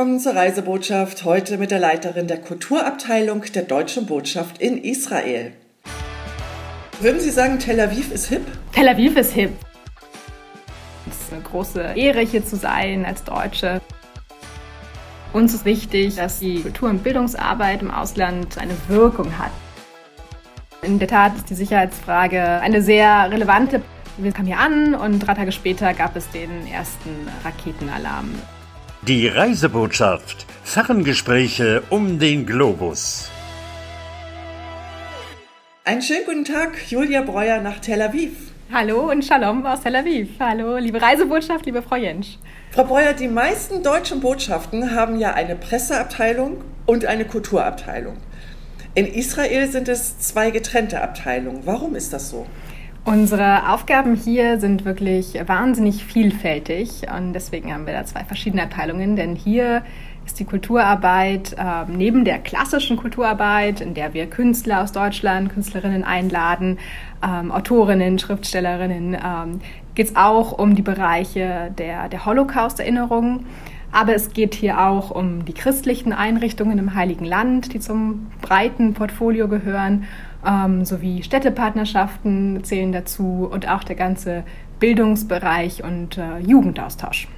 willkommen 0.00 0.18
zur 0.18 0.34
Reisebotschaft, 0.34 1.26
heute 1.26 1.58
mit 1.58 1.70
der 1.70 1.78
Leiterin 1.78 2.26
der 2.26 2.40
Kulturabteilung 2.40 3.42
der 3.54 3.64
Deutschen 3.64 4.06
Botschaft 4.06 4.56
in 4.56 4.78
Israel. 4.78 5.52
Würden 7.00 7.20
Sie 7.20 7.28
sagen, 7.28 7.58
Tel 7.58 7.78
Aviv 7.78 8.10
ist 8.10 8.28
hip? 8.30 8.40
Tel 8.72 8.88
Aviv 8.88 9.14
ist 9.18 9.32
hip. 9.32 9.50
Es 11.06 11.20
ist 11.20 11.32
eine 11.34 11.42
große 11.42 11.82
Ehre, 11.96 12.20
hier 12.20 12.42
zu 12.42 12.56
sein 12.56 13.04
als 13.04 13.24
Deutsche. 13.24 13.82
Uns 15.34 15.52
ist 15.52 15.66
wichtig, 15.66 16.16
dass 16.16 16.38
die 16.38 16.62
Kultur- 16.62 16.88
und 16.88 17.04
Bildungsarbeit 17.04 17.82
im 17.82 17.90
Ausland 17.90 18.56
eine 18.56 18.72
Wirkung 18.88 19.36
hat. 19.36 19.52
In 20.80 20.98
der 20.98 21.08
Tat 21.08 21.36
ist 21.36 21.50
die 21.50 21.54
Sicherheitsfrage 21.54 22.42
eine 22.42 22.80
sehr 22.80 23.30
relevante. 23.30 23.82
Wir 24.16 24.32
kamen 24.32 24.46
hier 24.46 24.60
an 24.60 24.94
und 24.94 25.18
drei 25.18 25.34
Tage 25.34 25.52
später 25.52 25.92
gab 25.92 26.16
es 26.16 26.26
den 26.30 26.66
ersten 26.66 27.28
Raketenalarm. 27.44 28.30
Die 29.02 29.28
Reisebotschaft. 29.28 30.44
Ferngespräche 30.62 31.82
um 31.88 32.18
den 32.18 32.44
Globus. 32.44 33.30
Einen 35.86 36.02
schönen 36.02 36.26
guten 36.26 36.44
Tag, 36.44 36.72
Julia 36.90 37.22
Breuer 37.22 37.62
nach 37.62 37.78
Tel 37.78 38.02
Aviv. 38.02 38.32
Hallo 38.70 39.10
und 39.10 39.24
Shalom 39.24 39.64
aus 39.64 39.80
Tel 39.80 39.96
Aviv. 39.96 40.28
Hallo, 40.38 40.76
liebe 40.76 41.00
Reisebotschaft, 41.00 41.64
liebe 41.64 41.80
Frau 41.80 41.96
Jentsch. 41.96 42.36
Frau 42.72 42.84
Breuer, 42.84 43.14
die 43.14 43.28
meisten 43.28 43.82
deutschen 43.82 44.20
Botschaften 44.20 44.94
haben 44.94 45.18
ja 45.18 45.32
eine 45.32 45.56
Presseabteilung 45.56 46.62
und 46.84 47.06
eine 47.06 47.24
Kulturabteilung. 47.24 48.18
In 48.94 49.06
Israel 49.06 49.66
sind 49.70 49.88
es 49.88 50.18
zwei 50.18 50.50
getrennte 50.50 51.00
Abteilungen. 51.00 51.62
Warum 51.64 51.94
ist 51.94 52.12
das 52.12 52.28
so? 52.28 52.46
Unsere 53.04 53.72
Aufgaben 53.72 54.14
hier 54.14 54.60
sind 54.60 54.84
wirklich 54.84 55.34
wahnsinnig 55.46 56.04
vielfältig 56.04 57.06
und 57.16 57.32
deswegen 57.32 57.72
haben 57.72 57.86
wir 57.86 57.94
da 57.94 58.04
zwei 58.04 58.24
verschiedene 58.24 58.62
Abteilungen, 58.62 59.16
denn 59.16 59.34
hier 59.34 59.82
ist 60.26 60.38
die 60.38 60.44
Kulturarbeit 60.44 61.54
äh, 61.54 61.90
neben 61.90 62.26
der 62.26 62.38
klassischen 62.38 62.98
Kulturarbeit, 62.98 63.80
in 63.80 63.94
der 63.94 64.12
wir 64.12 64.26
Künstler 64.26 64.82
aus 64.82 64.92
Deutschland, 64.92 65.50
Künstlerinnen 65.50 66.04
einladen, 66.04 66.78
ähm, 67.26 67.50
Autorinnen, 67.50 68.18
Schriftstellerinnen, 68.18 69.14
ähm, 69.14 69.60
geht 69.94 70.08
es 70.08 70.16
auch 70.16 70.52
um 70.52 70.74
die 70.74 70.82
Bereiche 70.82 71.72
der, 71.78 72.10
der 72.10 72.26
Holocaust-Erinnerung. 72.26 73.46
Aber 73.92 74.14
es 74.14 74.32
geht 74.32 74.54
hier 74.54 74.86
auch 74.86 75.10
um 75.10 75.44
die 75.46 75.52
christlichen 75.52 76.12
Einrichtungen 76.12 76.78
im 76.78 76.94
Heiligen 76.94 77.24
Land, 77.24 77.74
die 77.74 77.80
zum 77.80 78.28
breiten 78.40 78.94
Portfolio 78.94 79.48
gehören 79.48 80.04
ähm, 80.46 80.84
sowie 80.84 81.22
Städtepartnerschaften 81.22 82.64
zählen 82.64 82.92
dazu 82.92 83.48
und 83.50 83.68
auch 83.68 83.84
der 83.84 83.96
ganze 83.96 84.44
Bildungsbereich 84.78 85.84
und 85.84 86.18
äh, 86.18 86.38
Jugendaustausch. 86.38 87.28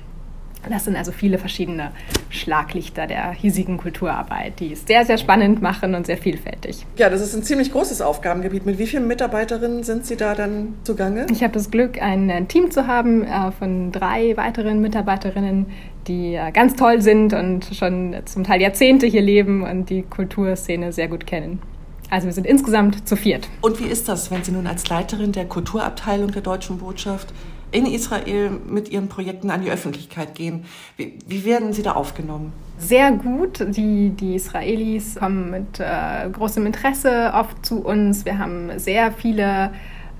Das 0.70 0.84
sind 0.84 0.96
also 0.96 1.10
viele 1.10 1.38
verschiedene 1.38 1.90
Schlaglichter 2.30 3.06
der 3.06 3.32
hiesigen 3.32 3.78
Kulturarbeit, 3.78 4.60
die 4.60 4.72
es 4.72 4.86
sehr, 4.86 5.04
sehr 5.04 5.18
spannend 5.18 5.60
machen 5.60 5.94
und 5.94 6.06
sehr 6.06 6.16
vielfältig. 6.16 6.86
Ja, 6.96 7.10
das 7.10 7.20
ist 7.20 7.34
ein 7.34 7.42
ziemlich 7.42 7.72
großes 7.72 8.00
Aufgabengebiet. 8.00 8.64
Mit 8.64 8.78
wie 8.78 8.86
vielen 8.86 9.08
Mitarbeiterinnen 9.08 9.82
sind 9.82 10.06
Sie 10.06 10.16
da 10.16 10.34
dann 10.34 10.74
zugange? 10.84 11.26
Ich 11.32 11.42
habe 11.42 11.52
das 11.52 11.70
Glück, 11.70 12.00
ein 12.00 12.46
Team 12.48 12.70
zu 12.70 12.86
haben 12.86 13.24
äh, 13.24 13.50
von 13.50 13.90
drei 13.90 14.36
weiteren 14.36 14.80
Mitarbeiterinnen, 14.80 15.66
die 16.06 16.34
äh, 16.34 16.52
ganz 16.52 16.76
toll 16.76 17.02
sind 17.02 17.32
und 17.34 17.66
schon 17.74 18.14
zum 18.24 18.44
Teil 18.44 18.60
Jahrzehnte 18.60 19.06
hier 19.06 19.22
leben 19.22 19.62
und 19.64 19.90
die 19.90 20.02
Kulturszene 20.02 20.92
sehr 20.92 21.08
gut 21.08 21.26
kennen. 21.26 21.60
Also 22.12 22.26
wir 22.26 22.34
sind 22.34 22.46
insgesamt 22.46 23.08
zu 23.08 23.16
viert. 23.16 23.48
Und 23.62 23.80
wie 23.80 23.86
ist 23.86 24.06
das, 24.06 24.30
wenn 24.30 24.44
Sie 24.44 24.52
nun 24.52 24.66
als 24.66 24.86
Leiterin 24.86 25.32
der 25.32 25.46
Kulturabteilung 25.46 26.30
der 26.30 26.42
Deutschen 26.42 26.76
Botschaft 26.76 27.32
in 27.70 27.86
Israel 27.86 28.50
mit 28.50 28.90
Ihren 28.90 29.08
Projekten 29.08 29.48
an 29.48 29.62
die 29.62 29.70
Öffentlichkeit 29.70 30.34
gehen? 30.34 30.66
Wie, 30.98 31.18
wie 31.26 31.46
werden 31.46 31.72
Sie 31.72 31.82
da 31.82 31.92
aufgenommen? 31.92 32.52
Sehr 32.76 33.12
gut. 33.12 33.64
Die, 33.66 34.10
die 34.10 34.34
Israelis 34.34 35.14
kommen 35.14 35.50
mit 35.50 35.80
äh, 35.80 36.28
großem 36.30 36.66
Interesse 36.66 37.32
oft 37.34 37.64
zu 37.64 37.82
uns. 37.82 38.26
Wir 38.26 38.36
haben 38.36 38.78
sehr 38.78 39.10
viele 39.12 39.70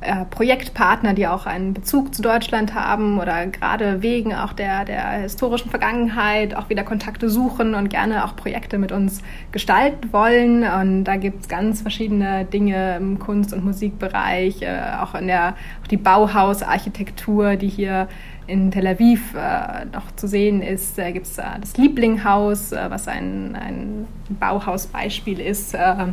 äh, 0.03 0.25
Projektpartner, 0.27 1.15
die 1.15 1.27
auch 1.27 1.47
einen 1.47 1.75
Bezug 1.75 2.15
zu 2.15 2.23
Deutschland 2.23 2.75
haben 2.75 3.19
oder 3.19 3.47
gerade 3.47 4.03
wegen 4.03 4.35
auch 4.35 4.53
der, 4.53 4.85
der 4.85 5.11
historischen 5.23 5.71
Vergangenheit 5.71 6.55
auch 6.55 6.69
wieder 6.69 6.85
Kontakte 6.85 7.31
suchen 7.31 7.75
und 7.75 7.89
gerne 7.89 8.25
auch 8.25 8.37
Projekte 8.37 8.79
mit 8.79 8.93
uns 8.93 9.23
gestalten 9.53 10.13
wollen. 10.13 10.65
Und 10.65 11.05
da 11.05 11.17
gibt 11.17 11.43
es 11.43 11.49
ganz 11.49 11.83
verschiedene 11.83 12.45
Dinge 12.45 12.97
im 12.97 13.19
Kunst- 13.19 13.53
und 13.53 13.65
Musikbereich, 13.65 14.63
äh, 14.63 14.81
auch 15.01 15.15
in 15.15 15.27
der 15.27 15.55
auch 15.83 15.87
die 15.87 15.97
Bauhausarchitektur, 15.97 17.57
die 17.57 17.69
hier 17.69 18.09
in 18.47 18.71
Tel 18.71 18.87
Aviv 18.87 19.35
äh, 19.35 19.85
noch 19.93 20.15
zu 20.17 20.27
sehen 20.27 20.63
ist, 20.63 20.99
äh, 20.99 21.13
gibt 21.13 21.27
es 21.27 21.39
äh, 21.39 21.43
das 21.61 21.77
Lieblinghaus, 21.77 22.73
äh, 22.73 22.87
was 22.89 23.09
ein, 23.09 23.57
ein 23.57 24.07
Bauhausbeispiel 24.41 25.41
ist. 25.41 25.75
Äh, 25.75 26.07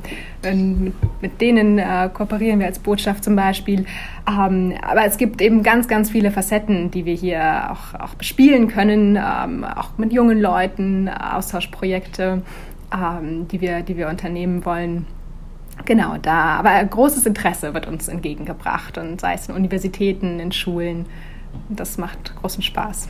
mit, 0.54 0.94
mit, 1.22 1.42
denen 1.42 1.80
äh, 1.80 2.10
kooperieren 2.14 2.60
wir 2.60 2.68
als 2.68 2.80
Botschaft 2.80 3.24
zum 3.24 3.36
Beispiel. 3.36 3.86
Ähm, 4.28 4.74
aber 4.82 5.06
es 5.06 5.18
gibt 5.18 5.42
eben 5.42 5.64
ganz, 5.64 5.88
ganz 5.88 6.12
viele 6.12 6.32
Facetten, 6.32 6.92
die 6.92 7.06
wir 7.06 7.16
hier 7.16 7.72
auch, 7.72 8.00
auch 8.00 8.16
bespielen 8.16 8.68
können, 8.68 9.18
ähm, 9.18 9.64
auch 9.64 9.98
mit 9.98 10.14
jungen 10.14 10.40
Leuten, 10.40 11.10
Austauschprojekte, 11.10 12.42
ähm, 12.94 13.48
die, 13.48 13.62
wir, 13.62 13.82
die 13.82 13.98
wir 13.98 14.08
unternehmen 14.08 14.66
wollen. 14.66 15.08
Genau, 15.86 16.18
da. 16.22 16.58
Aber 16.60 16.84
großes 16.84 17.26
Interesse 17.26 17.74
wird 17.74 17.88
uns 17.88 18.08
entgegengebracht 18.08 18.98
und 18.98 19.22
sei 19.22 19.34
es 19.34 19.48
in 19.50 19.56
Universitäten, 19.56 20.40
in 20.40 20.52
Schulen. 20.52 21.06
Das 21.70 21.98
macht 21.98 22.36
großen 22.36 22.64
Spaß. 22.64 23.08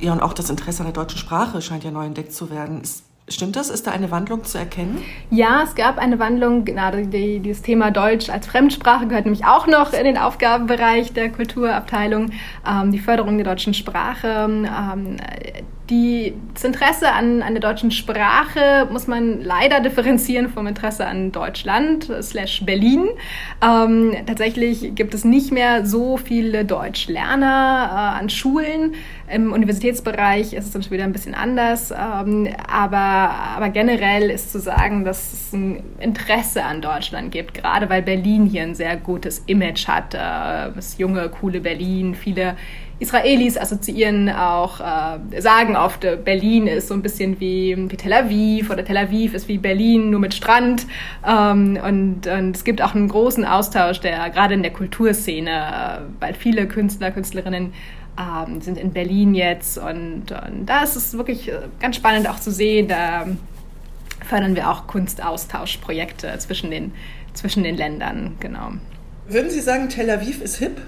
Ja, 0.00 0.12
und 0.12 0.20
auch 0.20 0.32
das 0.32 0.50
Interesse 0.50 0.80
an 0.80 0.86
der 0.86 0.94
deutschen 0.94 1.18
Sprache 1.18 1.60
scheint 1.60 1.84
ja 1.84 1.90
neu 1.90 2.06
entdeckt 2.06 2.32
zu 2.32 2.50
werden. 2.50 2.80
Ist, 2.80 3.04
stimmt 3.28 3.56
das? 3.56 3.68
Ist 3.68 3.86
da 3.86 3.90
eine 3.90 4.10
Wandlung 4.10 4.44
zu 4.44 4.58
erkennen? 4.58 5.02
Ja, 5.30 5.62
es 5.62 5.74
gab 5.74 5.98
eine 5.98 6.18
Wandlung. 6.18 6.64
Genau, 6.64 6.90
die, 6.90 7.40
dieses 7.40 7.62
Thema 7.62 7.90
Deutsch 7.90 8.30
als 8.30 8.46
Fremdsprache 8.46 9.06
gehört 9.06 9.26
nämlich 9.26 9.44
auch 9.44 9.66
noch 9.66 9.92
in 9.92 10.04
den 10.04 10.16
Aufgabenbereich 10.16 11.12
der 11.12 11.30
Kulturabteilung. 11.30 12.30
Ähm, 12.66 12.92
die 12.92 12.98
Förderung 12.98 13.36
der 13.36 13.44
deutschen 13.44 13.74
Sprache. 13.74 14.46
Ähm, 14.48 15.18
die, 15.90 16.34
das 16.54 16.64
Interesse 16.64 17.12
an, 17.12 17.42
an 17.42 17.54
der 17.54 17.60
deutschen 17.60 17.90
Sprache 17.90 18.88
muss 18.90 19.06
man 19.06 19.42
leider 19.42 19.80
differenzieren 19.80 20.48
vom 20.48 20.66
Interesse 20.66 21.06
an 21.06 21.32
Deutschland 21.32 22.10
slash 22.22 22.64
Berlin. 22.64 23.08
Ähm, 23.62 24.14
tatsächlich 24.26 24.94
gibt 24.94 25.14
es 25.14 25.24
nicht 25.24 25.50
mehr 25.50 25.84
so 25.84 26.16
viele 26.16 26.64
Deutschlerner 26.64 28.14
äh, 28.16 28.20
an 28.20 28.30
Schulen. 28.30 28.94
Im 29.32 29.52
Universitätsbereich 29.52 30.52
ist 30.52 30.66
es 30.66 30.70
dann 30.70 30.90
wieder 30.90 31.04
ein 31.04 31.12
bisschen 31.12 31.34
anders. 31.34 31.90
Ähm, 31.90 32.48
aber, 32.66 32.96
aber 32.98 33.68
generell 33.70 34.30
ist 34.30 34.52
zu 34.52 34.60
sagen, 34.60 35.04
dass 35.04 35.32
es 35.32 35.52
ein 35.52 35.82
Interesse 35.98 36.64
an 36.64 36.80
Deutschland 36.80 37.32
gibt, 37.32 37.54
gerade 37.54 37.90
weil 37.90 38.02
Berlin 38.02 38.46
hier 38.46 38.62
ein 38.62 38.74
sehr 38.74 38.96
gutes 38.96 39.40
Image 39.46 39.88
hat. 39.88 40.14
Äh, 40.14 40.72
das 40.74 40.98
junge, 40.98 41.28
coole 41.28 41.60
Berlin, 41.60 42.14
viele 42.14 42.56
Israelis 43.00 43.56
assoziieren 43.56 44.28
auch, 44.28 44.80
äh, 44.80 45.40
sagen 45.40 45.74
oft, 45.74 46.04
äh, 46.04 46.18
Berlin 46.22 46.66
ist 46.66 46.88
so 46.88 46.94
ein 46.94 47.00
bisschen 47.00 47.40
wie, 47.40 47.74
wie 47.88 47.96
Tel 47.96 48.12
Aviv 48.12 48.70
oder 48.70 48.84
Tel 48.84 48.98
Aviv 48.98 49.32
ist 49.32 49.48
wie 49.48 49.56
Berlin, 49.56 50.10
nur 50.10 50.20
mit 50.20 50.34
Strand. 50.34 50.86
Ähm, 51.26 51.78
und, 51.82 52.26
und 52.26 52.54
es 52.54 52.62
gibt 52.62 52.82
auch 52.82 52.94
einen 52.94 53.08
großen 53.08 53.46
Austausch, 53.46 54.00
der 54.00 54.28
gerade 54.28 54.52
in 54.52 54.62
der 54.62 54.72
Kulturszene, 54.72 55.50
äh, 55.50 56.00
weil 56.20 56.34
viele 56.34 56.68
Künstler, 56.68 57.10
Künstlerinnen 57.10 57.72
ähm, 58.18 58.60
sind 58.60 58.76
in 58.76 58.92
Berlin 58.92 59.34
jetzt 59.34 59.78
und, 59.78 60.32
und 60.32 60.66
da 60.66 60.82
ist 60.82 60.94
es 60.94 61.14
wirklich 61.16 61.48
äh, 61.48 61.54
ganz 61.80 61.96
spannend 61.96 62.28
auch 62.28 62.38
zu 62.38 62.50
sehen. 62.50 62.86
Da 62.88 63.26
fördern 64.26 64.54
wir 64.54 64.70
auch 64.70 64.86
Kunstaustauschprojekte 64.86 66.36
zwischen 66.38 66.70
den, 66.70 66.92
zwischen 67.32 67.64
den 67.64 67.78
Ländern, 67.78 68.36
genau. 68.40 68.72
Würden 69.26 69.50
Sie 69.50 69.60
sagen, 69.60 69.88
Tel 69.88 70.10
Aviv 70.10 70.42
ist 70.42 70.56
hip? 70.56 70.82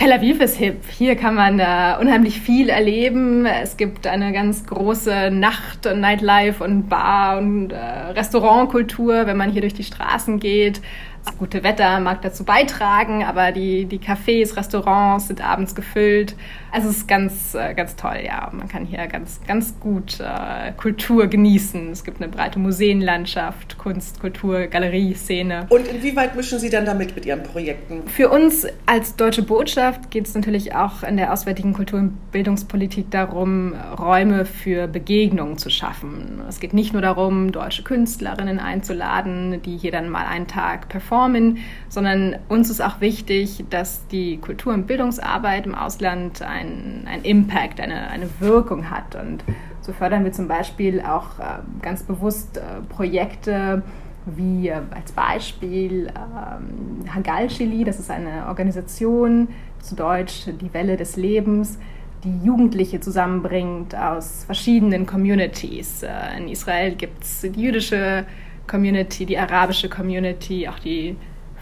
Tel 0.00 0.12
Aviv 0.12 0.40
ist 0.40 0.56
hip. 0.56 0.78
Hier 0.96 1.14
kann 1.14 1.34
man 1.34 1.58
äh, 1.58 1.94
unheimlich 2.00 2.40
viel 2.40 2.70
erleben. 2.70 3.44
Es 3.44 3.76
gibt 3.76 4.06
eine 4.06 4.32
ganz 4.32 4.64
große 4.64 5.30
Nacht- 5.30 5.86
und 5.86 6.00
Nightlife 6.00 6.64
und 6.64 6.88
Bar- 6.88 7.36
und 7.36 7.72
äh, 7.72 7.76
Restaurantkultur, 7.76 9.26
wenn 9.26 9.36
man 9.36 9.50
hier 9.50 9.60
durch 9.60 9.74
die 9.74 9.84
Straßen 9.84 10.40
geht. 10.40 10.80
Das 11.24 11.36
gute 11.36 11.62
Wetter 11.62 12.00
mag 12.00 12.22
dazu 12.22 12.44
beitragen, 12.44 13.24
aber 13.24 13.52
die, 13.52 13.84
die 13.84 13.98
Cafés, 13.98 14.56
Restaurants 14.56 15.28
sind 15.28 15.46
abends 15.46 15.74
gefüllt. 15.74 16.34
Also 16.72 16.88
es 16.88 16.98
ist 16.98 17.08
ganz, 17.08 17.54
äh, 17.54 17.74
ganz 17.74 17.94
toll, 17.96 18.20
ja. 18.24 18.48
Man 18.52 18.68
kann 18.68 18.86
hier 18.86 19.06
ganz, 19.06 19.40
ganz 19.46 19.78
gut 19.80 20.18
äh, 20.20 20.72
Kultur 20.72 21.26
genießen. 21.26 21.90
Es 21.90 22.04
gibt 22.04 22.22
eine 22.22 22.30
breite 22.30 22.58
Museenlandschaft, 22.58 23.76
Kunst, 23.76 24.20
Kultur, 24.20 24.66
Galerie, 24.66 25.14
Szene. 25.14 25.66
Und 25.68 25.86
inwieweit 25.88 26.36
mischen 26.36 26.58
Sie 26.58 26.70
dann 26.70 26.86
damit 26.86 27.14
mit 27.14 27.26
Ihren 27.26 27.42
Projekten? 27.42 28.08
Für 28.08 28.30
uns 28.30 28.66
als 28.86 29.16
Deutsche 29.16 29.42
Botschaft 29.42 30.10
geht 30.10 30.26
es 30.26 30.34
natürlich 30.34 30.74
auch 30.74 31.02
in 31.02 31.18
der 31.18 31.32
auswärtigen 31.32 31.74
Kultur- 31.74 31.98
und 31.98 32.32
Bildungspolitik 32.32 33.10
darum, 33.10 33.74
Räume 33.98 34.46
für 34.46 34.88
Begegnungen 34.88 35.58
zu 35.58 35.68
schaffen. 35.68 36.40
Es 36.48 36.60
geht 36.60 36.72
nicht 36.72 36.94
nur 36.94 37.02
darum, 37.02 37.52
deutsche 37.52 37.82
Künstlerinnen 37.82 38.58
einzuladen, 38.58 39.60
die 39.62 39.76
hier 39.76 39.92
dann 39.92 40.08
mal 40.08 40.24
einen 40.24 40.46
Tag 40.46 40.88
performen 40.88 41.09
performen, 41.10 41.58
sondern 41.88 42.36
uns 42.48 42.70
ist 42.70 42.80
auch 42.80 43.00
wichtig, 43.00 43.64
dass 43.68 44.06
die 44.08 44.36
Kultur- 44.38 44.72
und 44.72 44.86
Bildungsarbeit 44.86 45.66
im 45.66 45.74
Ausland 45.74 46.40
einen, 46.40 47.06
einen 47.06 47.24
Impact, 47.24 47.80
eine, 47.80 48.08
eine 48.10 48.28
Wirkung 48.38 48.90
hat. 48.90 49.16
Und 49.16 49.42
So 49.82 49.92
fördern 49.92 50.24
wir 50.24 50.32
zum 50.32 50.46
Beispiel 50.46 51.00
auch 51.00 51.38
äh, 51.38 51.58
ganz 51.82 52.04
bewusst 52.04 52.58
äh, 52.58 52.60
Projekte 52.88 53.82
wie 54.26 54.68
äh, 54.68 54.80
als 54.94 55.12
Beispiel 55.12 56.08
ähm, 56.08 57.12
Hagal 57.12 57.48
Chili, 57.48 57.84
das 57.84 57.98
ist 57.98 58.10
eine 58.10 58.46
Organisation, 58.46 59.48
zu 59.80 59.96
Deutsch 59.96 60.44
die 60.46 60.72
Welle 60.74 60.96
des 60.96 61.16
Lebens, 61.16 61.78
die 62.22 62.44
Jugendliche 62.44 63.00
zusammenbringt 63.00 63.96
aus 63.96 64.44
verschiedenen 64.44 65.06
Communities. 65.06 66.02
Äh, 66.02 66.38
in 66.38 66.48
Israel 66.48 66.94
gibt 66.94 67.24
es 67.24 67.40
die 67.40 67.60
jüdische 67.60 68.26
Community, 68.70 69.26
die 69.26 69.36
arabische 69.36 69.88
Community, 69.88 70.68
auch 70.68 70.78
die 70.78 71.16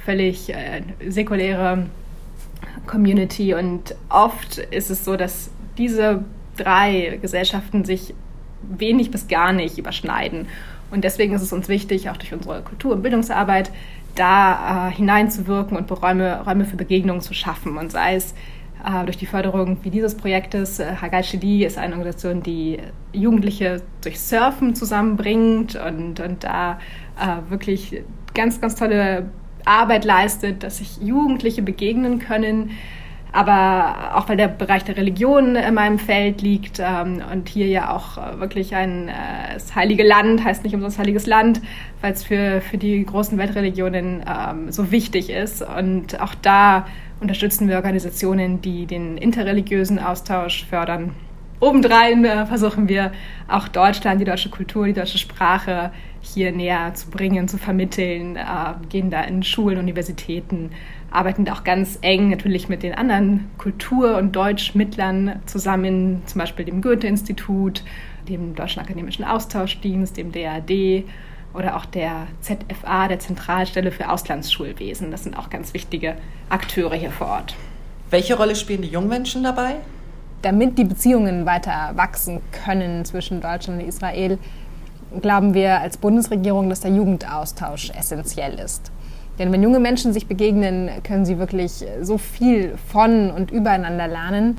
völlig 0.05 0.51
äh, 0.51 0.83
säkuläre 1.09 1.87
Community. 2.87 3.55
Und 3.55 3.95
oft 4.11 4.59
ist 4.59 4.91
es 4.91 5.05
so, 5.05 5.17
dass 5.17 5.51
diese 5.79 6.25
drei 6.57 7.19
Gesellschaften 7.23 7.85
sich 7.85 8.15
wenig 8.63 9.11
bis 9.11 9.29
gar 9.29 9.53
nicht 9.53 9.79
überschneiden. 9.79 10.49
Und 10.91 11.05
deswegen 11.05 11.35
ist 11.35 11.43
es 11.43 11.53
uns 11.53 11.69
wichtig, 11.69 12.11
auch 12.11 12.17
durch 12.17 12.33
unsere 12.33 12.63
Kultur- 12.63 12.93
und 12.93 13.03
Bildungsarbeit, 13.03 13.71
da 14.15 14.89
äh, 14.89 14.93
hineinzuwirken 14.93 15.77
und 15.77 15.91
Räume, 15.91 16.43
Räume 16.45 16.65
für 16.65 16.77
Begegnungen 16.77 17.23
zu 17.23 17.35
schaffen. 17.35 17.79
Und 17.79 17.93
sei 17.93 18.17
es 18.17 18.35
durch 19.05 19.17
die 19.17 19.27
Förderung 19.27 19.79
wie 19.83 19.91
dieses 19.91 20.17
Projektes. 20.17 20.79
Äh, 20.79 20.97
Hagal 21.01 21.25
Shidi 21.25 21.65
ist 21.65 21.79
eine 21.79 21.95
Organisation, 21.95 22.43
die 22.43 22.79
Jugendliche 23.13 23.83
durch 24.03 24.21
Surfen 24.21 24.75
zusammenbringt 24.75 25.77
und, 25.77 26.21
und 26.21 26.45
da 26.45 26.79
äh, 27.19 27.51
wirklich 27.51 28.03
ganz, 28.35 28.61
ganz 28.61 28.75
tolle 28.75 29.31
Arbeit 29.65 30.05
leistet, 30.05 30.63
dass 30.63 30.79
sich 30.79 30.99
Jugendliche 31.03 31.63
begegnen 31.63 32.19
können 32.19 32.71
aber 33.33 34.17
auch 34.17 34.29
weil 34.29 34.37
der 34.37 34.49
Bereich 34.49 34.85
der 34.85 34.97
Religion 34.97 35.55
in 35.57 35.75
meinem 35.75 35.99
Feld 35.99 36.41
liegt 36.41 36.81
ähm, 36.81 37.23
und 37.31 37.49
hier 37.49 37.67
ja 37.67 37.95
auch 37.95 38.17
äh, 38.17 38.41
wirklich 38.41 38.75
ein 38.75 39.09
äh, 39.09 39.13
das 39.55 39.75
heilige 39.75 40.07
Land, 40.07 40.45
heißt 40.45 40.65
nicht 40.65 40.75
umsonst 40.75 40.99
heiliges 40.99 41.27
Land, 41.27 41.61
weil 42.01 42.13
es 42.13 42.25
für, 42.25 42.61
für 42.61 42.79
die 42.79 43.05
großen 43.05 43.37
Weltreligionen 43.37 44.25
ähm, 44.27 44.73
so 44.73 44.91
wichtig 44.91 45.31
ist. 45.31 45.63
Und 45.63 46.21
auch 46.21 46.35
da 46.41 46.87
unterstützen 47.21 47.69
wir 47.69 47.77
Organisationen, 47.77 48.61
die 48.61 48.87
den 48.87 49.17
interreligiösen 49.19 49.99
Austausch 49.99 50.65
fördern. 50.65 51.13
Obendrein 51.61 52.25
äh, 52.25 52.47
versuchen 52.47 52.89
wir 52.89 53.11
auch 53.49 53.67
Deutschland, 53.67 54.21
die 54.21 54.25
deutsche 54.25 54.49
Kultur, 54.49 54.87
die 54.87 54.93
deutsche 54.93 55.19
Sprache 55.19 55.91
hier 56.21 56.53
näher 56.53 56.95
zu 56.95 57.11
bringen, 57.11 57.49
zu 57.49 57.59
vermitteln, 57.59 58.37
äh, 58.37 58.43
gehen 58.89 59.11
da 59.11 59.23
in 59.23 59.43
Schulen, 59.43 59.79
Universitäten, 59.79 60.71
arbeiten 61.11 61.45
da 61.45 61.55
auch 61.55 61.65
ganz 61.65 61.99
eng 62.03 62.31
natürlich 62.31 62.69
mit 62.69 62.85
den 62.85 62.95
anderen 62.95 63.51
Kultur- 63.59 64.19
und 64.19 64.37
Deutschmittlern 64.37 65.41
zusammen, 65.47 66.23
zum 66.27 66.39
Beispiel 66.39 66.65
dem 66.65 66.81
Goethe-Institut, 66.81 67.83
dem 68.29 68.55
Deutschen 68.55 68.83
Akademischen 68.83 69.25
Austauschdienst, 69.25 70.17
dem 70.17 70.31
DAD 70.31 71.05
oder 71.55 71.77
auch 71.77 71.87
der 71.87 72.27
ZFA, 72.41 73.09
der 73.09 73.19
Zentralstelle 73.19 73.91
für 73.91 74.11
Auslandsschulwesen. 74.11 75.11
Das 75.11 75.25
sind 75.25 75.39
auch 75.39 75.51
ganz 75.51 75.75
wichtige 75.75 76.17
Akteure 76.49 76.95
hier 76.95 77.11
vor 77.11 77.29
Ort. 77.29 77.55
Welche 78.11 78.37
Rolle 78.37 78.55
spielen 78.57 78.83
die 78.83 78.89
Jungmenschen 78.89 79.43
dabei? 79.43 79.77
Damit 80.43 80.79
die 80.79 80.85
Beziehungen 80.85 81.47
weiter 81.47 81.93
wachsen 81.95 82.41
können 82.65 83.05
zwischen 83.05 83.41
Deutschland 83.41 83.83
und 83.83 83.89
Israel, 83.89 84.39
glauben 85.21 85.55
wir 85.55 85.81
als 85.81 85.97
Bundesregierung, 85.97 86.69
dass 86.69 86.81
der 86.81 86.93
Jugendaustausch 86.93 87.91
essentiell 87.91 88.59
ist. 88.59 88.93
Denn 89.39 89.53
wenn 89.53 89.63
junge 89.63 89.79
Menschen 89.79 90.13
sich 90.13 90.27
begegnen, 90.27 90.91
können 91.03 91.25
sie 91.25 91.39
wirklich 91.39 91.85
so 92.03 92.19
viel 92.19 92.77
von 92.91 93.31
und 93.31 93.51
übereinander 93.51 94.09
lernen 94.09 94.59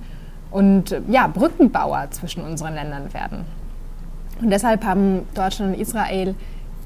und 0.52 0.96
ja, 1.08 1.28
Brückenbauer 1.28 2.08
zwischen 2.12 2.44
unseren 2.44 2.76
Ländern 2.76 3.14
werden. 3.14 3.46
Und 4.42 4.50
deshalb 4.52 4.86
haben 4.86 5.28
Deutschland 5.34 5.76
und 5.76 5.82
Israel 5.82 6.36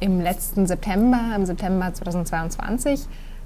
im 0.04 0.20
letzten 0.20 0.68
September, 0.68 1.32
im 1.34 1.46
September 1.46 1.94
2022, 1.94 3.06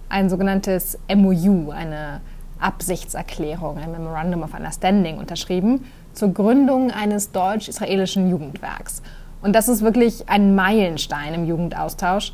ein 0.09 0.27
sogenanntes 0.27 0.98
MOU, 1.07 1.69
eine 1.69 2.21
Absichtserklärung, 2.59 3.77
ein 3.77 3.92
Memorandum 3.92 4.42
of 4.42 4.56
Understanding 4.56 5.19
unterschrieben 5.19 5.86
zur 6.13 6.33
Gründung 6.33 6.89
eines 6.89 7.31
deutsch-israelischen 7.31 8.27
Jugendwerks. 8.31 9.04
Und 9.44 9.54
das 9.54 9.69
ist 9.69 9.83
wirklich 9.83 10.27
ein 10.30 10.56
Meilenstein 10.56 11.36
im 11.36 11.45
Jugendaustausch. 11.45 12.33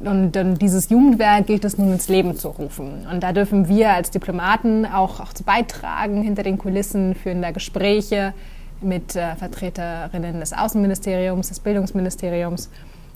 Und, 0.00 0.36
und 0.36 0.60
dieses 0.60 0.90
Jugendwerk 0.90 1.46
gilt 1.46 1.64
es 1.64 1.78
nun 1.78 1.92
ins 1.92 2.08
Leben 2.08 2.34
zu 2.34 2.48
rufen. 2.48 3.06
Und 3.08 3.22
da 3.22 3.32
dürfen 3.32 3.68
wir 3.68 3.92
als 3.92 4.10
Diplomaten 4.10 4.84
auch, 4.84 5.20
auch 5.20 5.32
zu 5.32 5.44
beitragen, 5.44 6.22
hinter 6.22 6.42
den 6.42 6.58
Kulissen 6.58 7.14
führen 7.14 7.40
da 7.40 7.52
Gespräche 7.52 8.34
mit 8.80 9.14
äh, 9.14 9.36
Vertreterinnen 9.36 10.40
des 10.40 10.52
Außenministeriums, 10.52 11.50
des 11.50 11.60
Bildungsministeriums. 11.60 12.68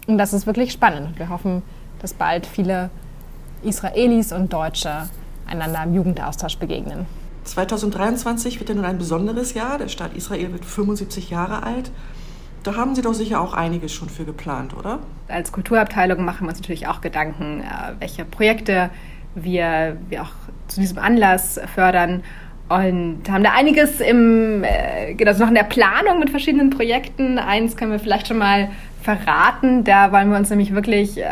Und 0.09 0.17
das 0.17 0.33
ist 0.33 0.47
wirklich 0.47 0.73
spannend. 0.73 1.07
Und 1.07 1.19
wir 1.19 1.29
hoffen, 1.29 1.63
dass 2.01 2.15
bald 2.15 2.47
viele 2.47 2.89
Israelis 3.63 4.33
und 4.33 4.53
Deutsche 4.53 5.09
einander 5.47 5.83
im 5.85 5.95
Jugendaustausch 5.95 6.57
begegnen. 6.57 7.07
2023 7.45 8.59
wird 8.59 8.71
ja 8.71 8.75
nun 8.75 8.87
ein 8.87 8.99
besonderes 8.99 9.53
Jahr. 9.53 9.77
Der 9.77 9.89
Staat 9.89 10.15
Israel 10.15 10.53
wird 10.53 10.65
75 10.65 11.29
Jahre 11.29 11.63
alt. 11.63 11.91
Da 12.63 12.75
haben 12.75 12.95
Sie 12.95 13.03
doch 13.03 13.13
sicher 13.13 13.41
auch 13.41 13.53
einiges 13.53 13.93
schon 13.93 14.09
für 14.09 14.25
geplant, 14.25 14.75
oder? 14.77 14.99
Als 15.29 15.53
Kulturabteilung 15.53 16.25
machen 16.25 16.47
wir 16.47 16.51
uns 16.51 16.59
natürlich 16.59 16.87
auch 16.87 17.03
Gedanken, 17.03 17.61
äh, 17.61 17.93
welche 17.99 18.25
Projekte 18.25 18.91
wir, 19.35 19.99
wir 20.09 20.23
auch 20.23 20.33
zu 20.69 20.81
diesem 20.81 20.99
Anlass 20.99 21.61
fördern 21.75 22.23
und 22.69 23.23
haben 23.31 23.45
da 23.45 23.53
einiges 23.53 24.01
im, 24.01 24.65
äh, 24.65 25.15
genau, 25.15 25.33
noch 25.33 25.49
in 25.49 25.55
der 25.55 25.65
Planung 25.65 26.19
mit 26.19 26.31
verschiedenen 26.31 26.71
Projekten. 26.71 27.39
Eins 27.39 27.77
können 27.77 27.93
wir 27.93 27.99
vielleicht 27.99 28.29
schon 28.29 28.39
mal 28.39 28.71
verraten. 29.01 29.85
Da 29.85 30.13
wollen 30.13 30.31
wir 30.31 30.37
uns 30.37 30.51
nämlich 30.51 30.75
wirklich 30.75 31.19
äh, 31.19 31.25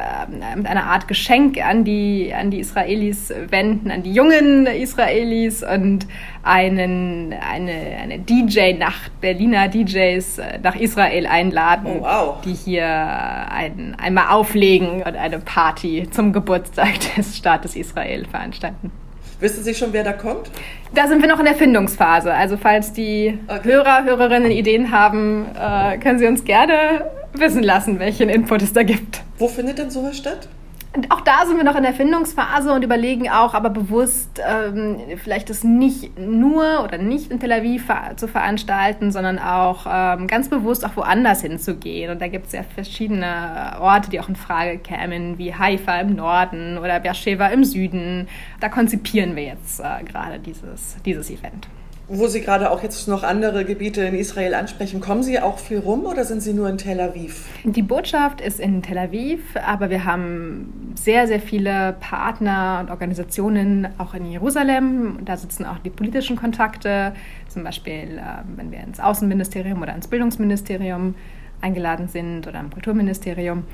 mit 0.56 0.66
einer 0.66 0.84
Art 0.84 1.08
Geschenk 1.08 1.64
an 1.64 1.84
die, 1.84 2.32
an 2.32 2.50
die 2.50 2.60
Israelis 2.60 3.32
wenden, 3.50 3.90
an 3.90 4.02
die 4.02 4.12
jungen 4.12 4.66
Israelis 4.66 5.62
und 5.62 6.06
einen, 6.42 7.34
eine, 7.34 7.72
eine 8.00 8.18
DJ-Nacht, 8.18 9.20
Berliner 9.20 9.68
DJs 9.68 10.38
äh, 10.38 10.58
nach 10.62 10.76
Israel 10.76 11.26
einladen, 11.26 11.86
oh, 11.86 12.02
wow. 12.02 12.40
die 12.44 12.54
hier 12.54 12.86
ein, 12.86 13.96
einmal 14.00 14.28
auflegen 14.28 15.02
und 15.02 15.16
eine 15.16 15.38
Party 15.40 16.08
zum 16.10 16.32
Geburtstag 16.32 16.94
des 17.16 17.36
Staates 17.36 17.76
Israel 17.76 18.26
veranstalten. 18.26 18.90
Wissen 19.38 19.62
Sie 19.64 19.74
schon, 19.74 19.92
wer 19.92 20.02
da 20.02 20.14
kommt? 20.14 20.50
Da 20.94 21.08
sind 21.08 21.20
wir 21.20 21.28
noch 21.28 21.38
in 21.38 21.44
der 21.44 21.54
Findungsphase. 21.54 22.32
Also 22.32 22.56
falls 22.56 22.94
die 22.94 23.38
okay. 23.48 23.60
Hörer, 23.64 24.04
Hörerinnen 24.04 24.50
Ideen 24.50 24.92
haben, 24.92 25.44
äh, 25.54 25.98
können 25.98 26.18
Sie 26.18 26.26
uns 26.26 26.44
gerne 26.44 27.04
wissen 27.40 27.62
lassen, 27.62 27.98
welchen 27.98 28.28
Input 28.28 28.62
es 28.62 28.72
da 28.72 28.82
gibt. 28.82 29.22
Wo 29.38 29.48
findet 29.48 29.78
denn 29.78 29.90
sowas 29.90 30.16
statt? 30.16 30.48
Und 30.96 31.10
auch 31.10 31.20
da 31.20 31.44
sind 31.44 31.58
wir 31.58 31.64
noch 31.64 31.76
in 31.76 31.82
der 31.82 31.92
Findungsphase 31.92 32.72
und 32.72 32.82
überlegen 32.82 33.28
auch, 33.28 33.52
aber 33.52 33.68
bewusst 33.68 34.40
ähm, 34.42 34.96
vielleicht 35.22 35.50
das 35.50 35.62
nicht 35.62 36.18
nur 36.18 36.82
oder 36.82 36.96
nicht 36.96 37.30
in 37.30 37.38
Tel 37.38 37.52
Aviv 37.52 37.92
zu 38.16 38.26
veranstalten, 38.26 39.12
sondern 39.12 39.38
auch 39.38 39.86
ähm, 39.86 40.26
ganz 40.26 40.48
bewusst 40.48 40.86
auch 40.86 40.96
woanders 40.96 41.42
hinzugehen. 41.42 42.10
Und 42.10 42.22
da 42.22 42.28
gibt 42.28 42.46
es 42.46 42.52
ja 42.52 42.62
verschiedene 42.62 43.76
Orte, 43.78 44.08
die 44.08 44.20
auch 44.20 44.30
in 44.30 44.36
Frage 44.36 44.78
kämen, 44.78 45.36
wie 45.36 45.54
Haifa 45.54 46.00
im 46.00 46.14
Norden 46.14 46.78
oder 46.78 46.98
Beersheba 46.98 47.48
im 47.48 47.64
Süden. 47.64 48.26
Da 48.60 48.70
konzipieren 48.70 49.36
wir 49.36 49.44
jetzt 49.44 49.80
äh, 49.80 50.02
gerade 50.02 50.38
dieses, 50.38 50.96
dieses 51.04 51.28
Event 51.28 51.68
wo 52.08 52.28
Sie 52.28 52.40
gerade 52.40 52.70
auch 52.70 52.82
jetzt 52.82 53.08
noch 53.08 53.22
andere 53.24 53.64
Gebiete 53.64 54.02
in 54.02 54.14
Israel 54.14 54.54
ansprechen, 54.54 55.00
kommen 55.00 55.22
Sie 55.22 55.40
auch 55.40 55.58
viel 55.58 55.78
rum 55.78 56.06
oder 56.06 56.24
sind 56.24 56.40
Sie 56.40 56.52
nur 56.52 56.68
in 56.68 56.78
Tel 56.78 57.00
Aviv? 57.00 57.46
Die 57.64 57.82
Botschaft 57.82 58.40
ist 58.40 58.60
in 58.60 58.82
Tel 58.82 58.98
Aviv, 58.98 59.40
aber 59.66 59.90
wir 59.90 60.04
haben 60.04 60.92
sehr, 60.94 61.26
sehr 61.26 61.40
viele 61.40 61.96
Partner 61.98 62.78
und 62.80 62.90
Organisationen 62.90 63.88
auch 63.98 64.14
in 64.14 64.26
Jerusalem. 64.26 65.18
Da 65.24 65.36
sitzen 65.36 65.64
auch 65.64 65.78
die 65.78 65.90
politischen 65.90 66.36
Kontakte, 66.36 67.12
zum 67.48 67.64
Beispiel, 67.64 68.18
ähm, 68.18 68.54
wenn 68.56 68.70
wir 68.70 68.80
ins 68.80 69.00
Außenministerium 69.00 69.82
oder 69.82 69.94
ins 69.94 70.06
Bildungsministerium 70.06 71.16
eingeladen 71.60 72.06
sind 72.08 72.46
oder 72.46 72.60
im 72.60 72.70
Kulturministerium. 72.70 73.64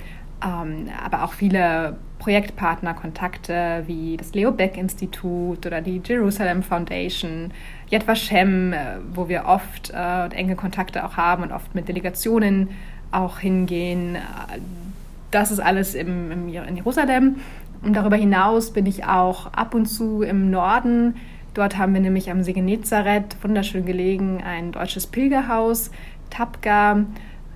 Ähm, 0.43 0.89
aber 1.05 1.25
auch 1.25 1.33
viele 1.35 1.97
Projektpartnerkontakte 2.23 3.83
wie 3.89 4.17
das 4.17 4.33
Leo 4.33 4.53
Beck 4.53 4.77
Institut 4.77 5.67
oder 5.67 5.81
die 5.81 6.01
Jerusalem 6.05 6.63
Foundation, 6.63 7.51
Yad 7.91 8.07
Vashem, 8.07 8.73
äh, 8.73 8.99
wo 9.13 9.29
wir 9.29 9.47
oft 9.47 9.91
äh, 9.91 10.27
enge 10.29 10.55
Kontakte 10.55 11.05
auch 11.05 11.17
haben 11.17 11.43
und 11.43 11.51
oft 11.51 11.75
mit 11.75 11.89
Delegationen 11.89 12.69
auch 13.11 13.41
hingehen. 13.41 14.19
Das 15.33 15.51
ist 15.51 15.59
alles 15.59 15.97
im, 15.97 16.31
im, 16.31 16.49
in 16.49 16.77
Jerusalem. 16.77 17.41
Und 17.83 17.97
darüber 17.97 18.17
hinaus 18.17 18.73
bin 18.73 18.87
ich 18.87 19.05
auch 19.05 19.53
ab 19.53 19.75
und 19.75 19.87
zu 19.87 20.23
im 20.23 20.49
Norden. 20.49 21.17
Dort 21.55 21.77
haben 21.77 21.93
wir 21.93 22.01
nämlich 22.01 22.31
am 22.31 22.45
See 22.45 22.53
Genezareth, 22.53 23.37
wunderschön 23.43 23.85
gelegen, 23.85 24.41
ein 24.45 24.71
deutsches 24.71 25.09
Pilgerhaus, 25.09 25.91
Tapga. 26.31 27.05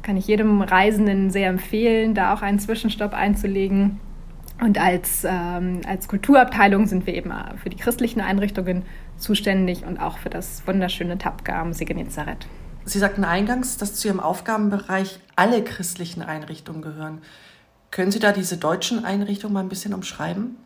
Kann 0.02 0.16
ich 0.16 0.26
jedem 0.26 0.61
Reisenden 0.61 1.30
sehr 1.30 1.50
empfehlen, 1.50 2.14
da 2.14 2.35
auch 2.35 2.42
einen 2.42 2.58
Zwischenstopp 2.58 3.14
einzulegen. 3.14 4.00
Und 4.60 4.78
als, 4.78 5.25
ähm, 5.28 5.82
als 5.86 6.08
Kulturabteilung 6.08 6.86
sind 6.86 7.06
wir 7.06 7.14
eben 7.14 7.30
äh, 7.30 7.56
für 7.62 7.68
die 7.68 7.76
christlichen 7.76 8.20
Einrichtungen 8.20 8.84
zuständig 9.18 9.84
und 9.84 9.98
auch 9.98 10.18
für 10.18 10.30
das 10.30 10.66
wunderschöne 10.66 11.18
Tapga 11.18 11.60
am 11.60 11.72
See 11.72 11.84
Genezareth. 11.84 12.46
Sie 12.84 12.98
sagten 12.98 13.25
eingangs, 13.25 13.76
dass 13.76 13.94
zu 13.94 14.08
Ihrem 14.08 14.20
Aufgabenbereich 14.20 15.18
alle 15.34 15.62
christlichen 15.62 16.22
Einrichtungen 16.22 16.82
gehören. 16.82 17.18
Können 17.90 18.10
Sie 18.10 18.18
da 18.18 18.32
diese 18.32 18.56
deutschen 18.56 19.04
Einrichtungen 19.04 19.54
mal 19.54 19.60
ein 19.60 19.68
bisschen 19.68 19.92
umschreiben? 19.92 20.56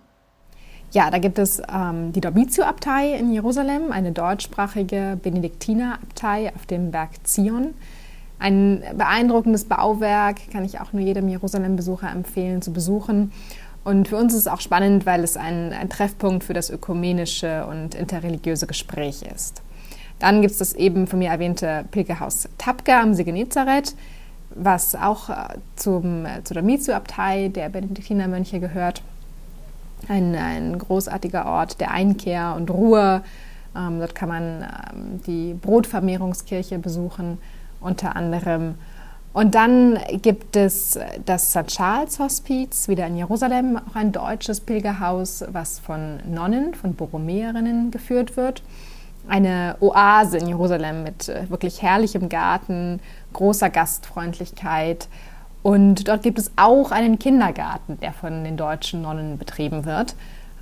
Ja, 0.93 1.11
da 1.11 1.19
gibt 1.19 1.39
es 1.39 1.63
ähm, 1.73 2.13
die 2.13 2.21
Domizio-Abtei 2.21 3.15
in 3.15 3.33
Jerusalem, 3.33 3.93
eine 3.93 4.13
deutschsprachige 4.13 5.19
Benediktinerabtei 5.23 6.53
auf 6.55 6.67
dem 6.67 6.91
Berg 6.91 7.11
Zion. 7.23 7.75
Ein 8.41 8.83
beeindruckendes 8.97 9.67
Bauwerk, 9.67 10.51
kann 10.51 10.65
ich 10.65 10.81
auch 10.81 10.93
nur 10.93 11.03
jedem 11.03 11.29
Jerusalem-Besucher 11.29 12.11
empfehlen 12.11 12.61
zu 12.61 12.73
besuchen. 12.73 13.33
Und 13.85 14.09
für 14.09 14.17
uns 14.17 14.35
ist 14.35 14.41
es 14.41 14.49
auch 14.49 14.61
spannend, 14.61 15.07
weil 15.07 15.25
es 15.25 15.37
ein, 15.37 15.73
ein 15.73 15.89
Treffpunkt 15.89 16.45
für 16.45 16.53
das 16.53 16.71
ökumenische 16.71 17.67
und 17.67 17.95
interreligiöse 17.95 18.67
Gespräch 18.67 19.23
ist. 19.23 19.63
Dann 20.19 20.43
gibt 20.43 20.53
es 20.53 20.59
das 20.59 20.75
eben 20.75 21.07
von 21.07 21.19
mir 21.19 21.31
erwähnte 21.31 21.87
Pilgerhaus 21.91 22.49
Tapka 22.59 23.01
am 23.01 23.15
See 23.15 23.25
was 24.55 24.95
auch 24.95 25.31
äh, 25.31 25.59
zum, 25.77 26.27
äh, 26.27 26.43
zur 26.45 26.57
Domizio-Abtei 26.57 27.49
der 27.49 27.69
Benediktinermönche 27.69 28.61
gehört 28.61 29.03
ein, 30.09 30.35
ein 30.35 30.79
großartiger 30.79 31.47
Ort 31.47 31.81
der 31.81 31.93
Einkehr 31.93 32.55
und 32.57 32.71
Ruhe. 32.71 33.23
Ähm, 33.77 34.01
dort 34.01 34.15
kann 34.15 34.29
man 34.29 34.63
ähm, 34.63 35.21
die 35.27 35.55
Brotvermehrungskirche 35.55 36.79
besuchen, 36.79 37.39
unter 37.81 38.17
anderem. 38.17 38.75
Und 39.33 39.55
dann 39.55 39.99
gibt 40.23 40.57
es 40.57 40.99
das 41.25 41.51
St. 41.51 41.67
Charles 41.69 42.19
Hospiz, 42.19 42.89
wieder 42.89 43.07
in 43.07 43.17
Jerusalem, 43.17 43.79
auch 43.79 43.95
ein 43.95 44.11
deutsches 44.11 44.61
Pilgerhaus, 44.61 45.45
was 45.53 45.79
von 45.79 46.19
Nonnen, 46.29 46.75
von 46.75 46.95
Borromäerinnen 46.95 47.93
geführt 47.93 48.37
wird. 48.37 48.63
Eine 49.29 49.77
Oase 49.81 50.39
in 50.39 50.49
Jerusalem 50.49 51.05
mit 51.05 51.29
äh, 51.29 51.49
wirklich 51.49 51.83
herrlichem 51.83 52.29
Garten, 52.29 53.01
großer 53.33 53.71
Gastfreundlichkeit 53.71 55.09
und 55.63 56.09
dort 56.09 56.23
gibt 56.23 56.39
es 56.39 56.51
auch 56.57 56.91
einen 56.91 57.19
Kindergarten, 57.19 58.01
der 58.01 58.13
von 58.13 58.45
den 58.45 58.57
deutschen 58.57 59.03
Nonnen 59.03 59.37
betrieben 59.37 59.85
wird, 59.85 60.15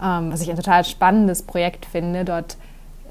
ähm, 0.03 0.33
was 0.33 0.41
ich 0.41 0.51
ein 0.51 0.57
total 0.57 0.85
spannendes 0.85 1.43
Projekt 1.43 1.87
finde. 1.87 2.25
Dort 2.25 2.57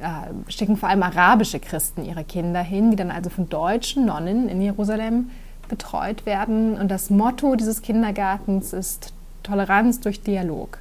äh, 0.01 0.51
schicken 0.51 0.75
vor 0.75 0.89
allem 0.89 1.03
arabische 1.03 1.59
Christen 1.59 2.03
ihre 2.03 2.23
Kinder 2.23 2.61
hin, 2.61 2.91
die 2.91 2.97
dann 2.97 3.11
also 3.11 3.29
von 3.29 3.47
deutschen 3.47 4.05
Nonnen 4.05 4.49
in 4.49 4.61
Jerusalem 4.61 5.29
betreut 5.67 6.25
werden. 6.25 6.77
Und 6.77 6.89
das 6.89 7.09
Motto 7.09 7.55
dieses 7.55 7.81
Kindergartens 7.81 8.73
ist 8.73 9.13
Toleranz 9.43 9.99
durch 9.99 10.21
Dialog. 10.21 10.79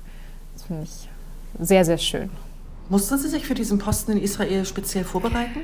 Das 0.55 0.65
finde 0.65 0.83
ich 0.85 1.09
sehr, 1.61 1.85
sehr 1.85 1.99
schön. 1.99 2.31
Mussten 2.89 3.19
Sie 3.19 3.29
sich 3.29 3.47
für 3.47 3.55
diesen 3.55 3.79
Posten 3.79 4.13
in 4.13 4.23
Israel 4.23 4.65
speziell 4.65 5.05
vorbereiten? 5.05 5.61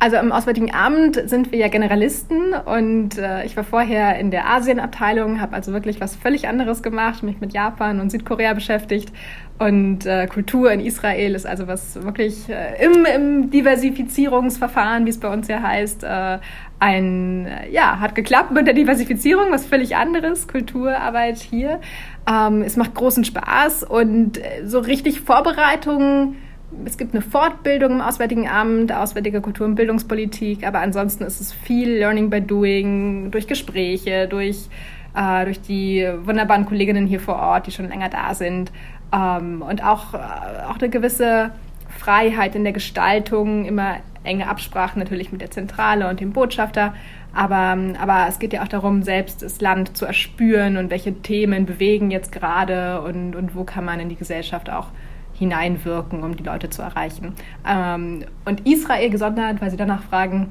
Also 0.00 0.16
im 0.16 0.30
Auswärtigen 0.30 0.72
Amt 0.72 1.20
sind 1.28 1.50
wir 1.50 1.58
ja 1.58 1.66
Generalisten 1.66 2.52
und 2.52 3.18
äh, 3.18 3.44
ich 3.44 3.56
war 3.56 3.64
vorher 3.64 4.16
in 4.20 4.30
der 4.30 4.48
Asienabteilung, 4.48 5.40
habe 5.40 5.56
also 5.56 5.72
wirklich 5.72 6.00
was 6.00 6.14
völlig 6.14 6.46
anderes 6.46 6.84
gemacht, 6.84 7.24
mich 7.24 7.40
mit 7.40 7.52
Japan 7.52 7.98
und 7.98 8.10
Südkorea 8.10 8.54
beschäftigt 8.54 9.12
und 9.58 10.06
äh, 10.06 10.28
Kultur 10.28 10.70
in 10.70 10.78
Israel 10.78 11.34
ist 11.34 11.46
also 11.46 11.66
was 11.66 12.00
wirklich 12.00 12.48
äh, 12.48 12.84
im, 12.84 13.04
im 13.06 13.50
Diversifizierungsverfahren, 13.50 15.04
wie 15.04 15.10
es 15.10 15.18
bei 15.18 15.32
uns 15.32 15.48
ja 15.48 15.60
heißt, 15.60 16.04
äh, 16.04 16.38
ein, 16.80 17.48
ja, 17.70 18.00
hat 18.00 18.14
geklappt 18.14 18.52
mit 18.52 18.66
der 18.66 18.74
Diversifizierung, 18.74 19.50
was 19.50 19.66
völlig 19.66 19.96
anderes, 19.96 20.46
Kulturarbeit 20.46 21.38
hier. 21.38 21.80
Ähm, 22.30 22.62
es 22.62 22.76
macht 22.76 22.94
großen 22.94 23.24
Spaß 23.24 23.84
und 23.84 24.38
äh, 24.38 24.66
so 24.66 24.78
richtig 24.78 25.20
Vorbereitungen 25.20 26.36
es 26.84 26.98
gibt 26.98 27.14
eine 27.14 27.22
Fortbildung 27.22 27.92
im 27.92 28.00
Auswärtigen 28.00 28.48
Amt, 28.48 28.92
Auswärtige 28.92 29.40
Kultur- 29.40 29.66
und 29.66 29.74
Bildungspolitik, 29.74 30.66
aber 30.66 30.80
ansonsten 30.80 31.24
ist 31.24 31.40
es 31.40 31.52
viel 31.52 31.90
Learning 31.90 32.30
by 32.30 32.40
Doing, 32.40 33.30
durch 33.30 33.46
Gespräche, 33.46 34.28
durch, 34.28 34.68
äh, 35.14 35.44
durch 35.44 35.60
die 35.62 36.06
wunderbaren 36.24 36.66
Kolleginnen 36.66 37.06
hier 37.06 37.20
vor 37.20 37.36
Ort, 37.36 37.66
die 37.66 37.70
schon 37.70 37.88
länger 37.88 38.10
da 38.10 38.34
sind 38.34 38.70
ähm, 39.14 39.62
und 39.62 39.82
auch, 39.82 40.14
äh, 40.14 40.18
auch 40.68 40.78
eine 40.78 40.90
gewisse 40.90 41.52
Freiheit 41.88 42.54
in 42.54 42.64
der 42.64 42.74
Gestaltung, 42.74 43.64
immer 43.64 43.96
enge 44.28 44.48
Absprachen 44.48 45.00
natürlich 45.00 45.32
mit 45.32 45.40
der 45.40 45.50
Zentrale 45.50 46.08
und 46.08 46.20
dem 46.20 46.32
Botschafter. 46.32 46.94
Aber, 47.34 47.76
aber 48.00 48.26
es 48.28 48.38
geht 48.38 48.52
ja 48.52 48.62
auch 48.62 48.68
darum, 48.68 49.02
selbst 49.02 49.42
das 49.42 49.60
Land 49.60 49.96
zu 49.96 50.06
erspüren 50.06 50.76
und 50.76 50.90
welche 50.90 51.14
Themen 51.14 51.66
bewegen 51.66 52.10
jetzt 52.10 52.32
gerade 52.32 53.00
und, 53.02 53.34
und 53.34 53.54
wo 53.54 53.64
kann 53.64 53.84
man 53.84 54.00
in 54.00 54.08
die 54.08 54.16
Gesellschaft 54.16 54.70
auch 54.70 54.88
hineinwirken, 55.34 56.22
um 56.22 56.36
die 56.36 56.42
Leute 56.42 56.68
zu 56.70 56.82
erreichen. 56.82 57.34
Ähm, 57.66 58.24
und 58.44 58.66
Israel 58.66 59.10
gesondert, 59.10 59.60
weil 59.60 59.70
Sie 59.70 59.76
danach 59.76 60.02
fragen, 60.02 60.48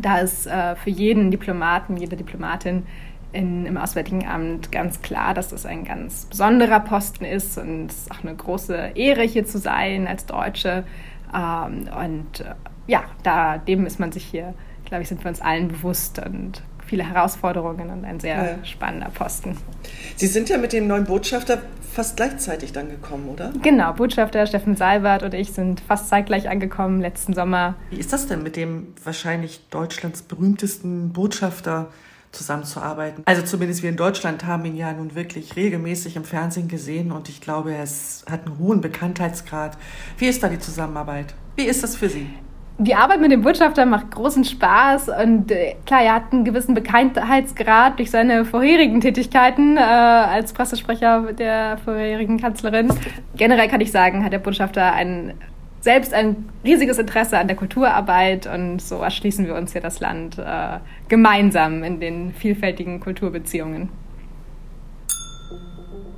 da 0.00 0.18
ist 0.18 0.46
äh, 0.46 0.76
für 0.76 0.90
jeden 0.90 1.30
Diplomaten, 1.30 1.96
jede 1.96 2.16
Diplomatin 2.16 2.84
in, 3.32 3.66
im 3.66 3.76
Auswärtigen 3.76 4.26
Amt 4.26 4.70
ganz 4.72 5.02
klar, 5.02 5.34
dass 5.34 5.48
das 5.48 5.66
ein 5.66 5.84
ganz 5.84 6.26
besonderer 6.26 6.80
Posten 6.80 7.24
ist 7.24 7.58
und 7.58 7.86
es 7.86 8.02
ist 8.02 8.10
auch 8.10 8.22
eine 8.22 8.34
große 8.34 8.92
Ehre, 8.94 9.22
hier 9.22 9.44
zu 9.44 9.58
sein 9.58 10.06
als 10.06 10.26
Deutsche. 10.26 10.84
Ähm, 11.34 11.88
und 11.98 12.40
äh, 12.40 12.54
ja, 12.86 13.04
da, 13.22 13.58
dem 13.58 13.86
ist 13.86 14.00
man 14.00 14.12
sich 14.12 14.24
hier, 14.24 14.54
glaube 14.84 15.02
ich, 15.02 15.08
sind 15.08 15.22
wir 15.24 15.28
uns 15.28 15.40
allen 15.40 15.68
bewusst 15.68 16.18
und 16.18 16.62
viele 16.86 17.08
Herausforderungen 17.08 17.90
und 17.90 18.04
ein 18.04 18.20
sehr 18.20 18.58
ja. 18.58 18.64
spannender 18.64 19.08
Posten. 19.08 19.56
Sie 20.16 20.26
sind 20.26 20.48
ja 20.48 20.58
mit 20.58 20.72
dem 20.72 20.86
neuen 20.86 21.04
Botschafter 21.04 21.62
fast 21.92 22.16
gleichzeitig 22.16 22.72
dann 22.72 22.90
gekommen, 22.90 23.28
oder? 23.28 23.52
Genau, 23.62 23.92
Botschafter 23.92 24.46
Steffen 24.46 24.76
Seibert 24.76 25.22
und 25.22 25.32
ich 25.32 25.52
sind 25.52 25.80
fast 25.80 26.08
zeitgleich 26.08 26.48
angekommen 26.48 27.00
letzten 27.00 27.34
Sommer. 27.34 27.76
Wie 27.90 27.98
ist 27.98 28.12
das 28.12 28.26
denn 28.26 28.42
mit 28.42 28.56
dem 28.56 28.88
wahrscheinlich 29.02 29.60
Deutschlands 29.70 30.22
berühmtesten 30.22 31.12
Botschafter 31.12 31.88
zusammenzuarbeiten? 32.32 33.22
Also 33.26 33.42
zumindest 33.42 33.82
wir 33.82 33.90
in 33.90 33.96
Deutschland 33.96 34.44
haben 34.44 34.64
ihn 34.64 34.76
ja 34.76 34.92
nun 34.92 35.14
wirklich 35.14 35.54
regelmäßig 35.56 36.16
im 36.16 36.24
Fernsehen 36.24 36.68
gesehen 36.68 37.12
und 37.12 37.28
ich 37.28 37.40
glaube, 37.40 37.72
er 37.72 37.86
hat 38.30 38.46
einen 38.46 38.58
hohen 38.58 38.80
Bekanntheitsgrad. 38.80 39.78
Wie 40.18 40.26
ist 40.26 40.42
da 40.42 40.48
die 40.48 40.58
Zusammenarbeit? 40.58 41.34
Wie 41.56 41.64
ist 41.64 41.84
das 41.84 41.94
für 41.94 42.08
Sie? 42.08 42.28
Die 42.78 42.94
Arbeit 42.94 43.20
mit 43.20 43.30
dem 43.30 43.42
Botschafter 43.42 43.86
macht 43.86 44.10
großen 44.10 44.44
Spaß 44.44 45.08
und 45.22 45.50
äh, 45.52 45.76
klar, 45.86 46.02
er 46.02 46.14
hat 46.14 46.32
einen 46.32 46.44
gewissen 46.44 46.74
Bekanntheitsgrad 46.74 47.98
durch 47.98 48.10
seine 48.10 48.44
vorherigen 48.44 49.00
Tätigkeiten 49.00 49.76
äh, 49.76 49.80
als 49.80 50.52
Pressesprecher 50.52 51.32
der 51.32 51.78
vorherigen 51.84 52.40
Kanzlerin. 52.40 52.92
Generell 53.36 53.68
kann 53.68 53.80
ich 53.80 53.92
sagen, 53.92 54.24
hat 54.24 54.32
der 54.32 54.40
Botschafter 54.40 54.92
ein, 54.92 55.34
selbst 55.80 56.12
ein 56.12 56.48
riesiges 56.64 56.98
Interesse 56.98 57.38
an 57.38 57.46
der 57.46 57.56
Kulturarbeit 57.56 58.52
und 58.52 58.82
so 58.82 58.96
erschließen 58.96 59.46
wir 59.46 59.54
uns 59.54 59.70
hier 59.70 59.80
das 59.80 60.00
Land 60.00 60.38
äh, 60.38 60.78
gemeinsam 61.08 61.84
in 61.84 62.00
den 62.00 62.32
vielfältigen 62.32 62.98
Kulturbeziehungen. 62.98 63.88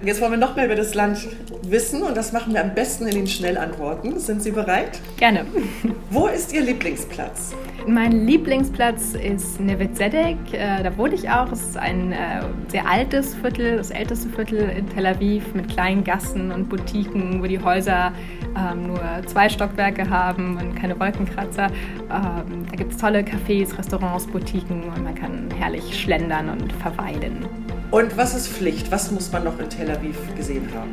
Jetzt 0.05 0.21
wollen 0.21 0.33
wir 0.33 0.39
noch 0.39 0.55
mehr 0.55 0.67
über 0.67 0.75
das 0.75 0.95
Land 0.95 1.27
wissen 1.63 2.03
und 2.03 2.17
das 2.17 2.33
machen 2.33 2.53
wir 2.53 2.63
am 2.63 2.75
besten 2.75 3.07
in 3.07 3.15
den 3.15 3.27
Schnellantworten. 3.27 4.21
Sind 4.21 4.43
Sie 4.43 4.51
bereit? 4.51 5.01
Gerne. 5.17 5.47
Wo 6.11 6.27
ist 6.27 6.53
Ihr 6.53 6.61
Lieblingsplatz? 6.61 7.55
Mein 7.87 8.27
Lieblingsplatz 8.27 9.15
ist 9.15 9.59
Neve 9.59 9.91
Zedek. 9.93 10.37
Äh, 10.53 10.83
da 10.83 10.97
wohne 10.99 11.15
ich 11.15 11.31
auch. 11.31 11.51
Es 11.51 11.63
ist 11.63 11.77
ein 11.79 12.13
äh, 12.13 12.43
sehr 12.69 12.87
altes 12.87 13.35
Viertel, 13.37 13.79
das 13.79 13.91
älteste 13.91 14.29
Viertel 14.29 14.69
in 14.77 14.87
Tel 14.91 15.07
Aviv 15.07 15.55
mit 15.55 15.69
kleinen 15.69 16.05
Gassen 16.05 16.53
und 16.53 16.69
Boutiquen, 16.69 17.43
wo 17.43 17.47
die 17.47 17.59
Häuser 17.59 18.13
ähm, 18.55 18.89
nur 18.89 19.01
zwei 19.27 19.49
Stockwerke 19.49 20.11
haben 20.11 20.59
und 20.59 20.75
keine 20.75 20.99
Wolkenkratzer. 21.01 21.69
Ähm, 21.69 22.67
da 22.71 22.77
gibt 22.77 22.93
es 22.93 22.99
tolle 22.99 23.21
Cafés, 23.21 23.77
Restaurants, 23.79 24.27
Boutiquen 24.27 24.83
und 24.85 25.05
man 25.05 25.15
kann 25.15 25.49
herrlich 25.59 25.99
schlendern 25.99 26.51
und 26.51 26.71
verweilen. 26.75 27.47
Und 27.91 28.17
was 28.17 28.35
ist 28.35 28.49
Pflicht? 28.49 28.91
Was 28.91 29.11
muss 29.11 29.31
man 29.31 29.45
noch 29.45 29.59
in 29.59 29.71
Tel 29.71 29.91
Aviv 29.91 30.17
gesehen 30.37 30.69
haben? 30.75 30.93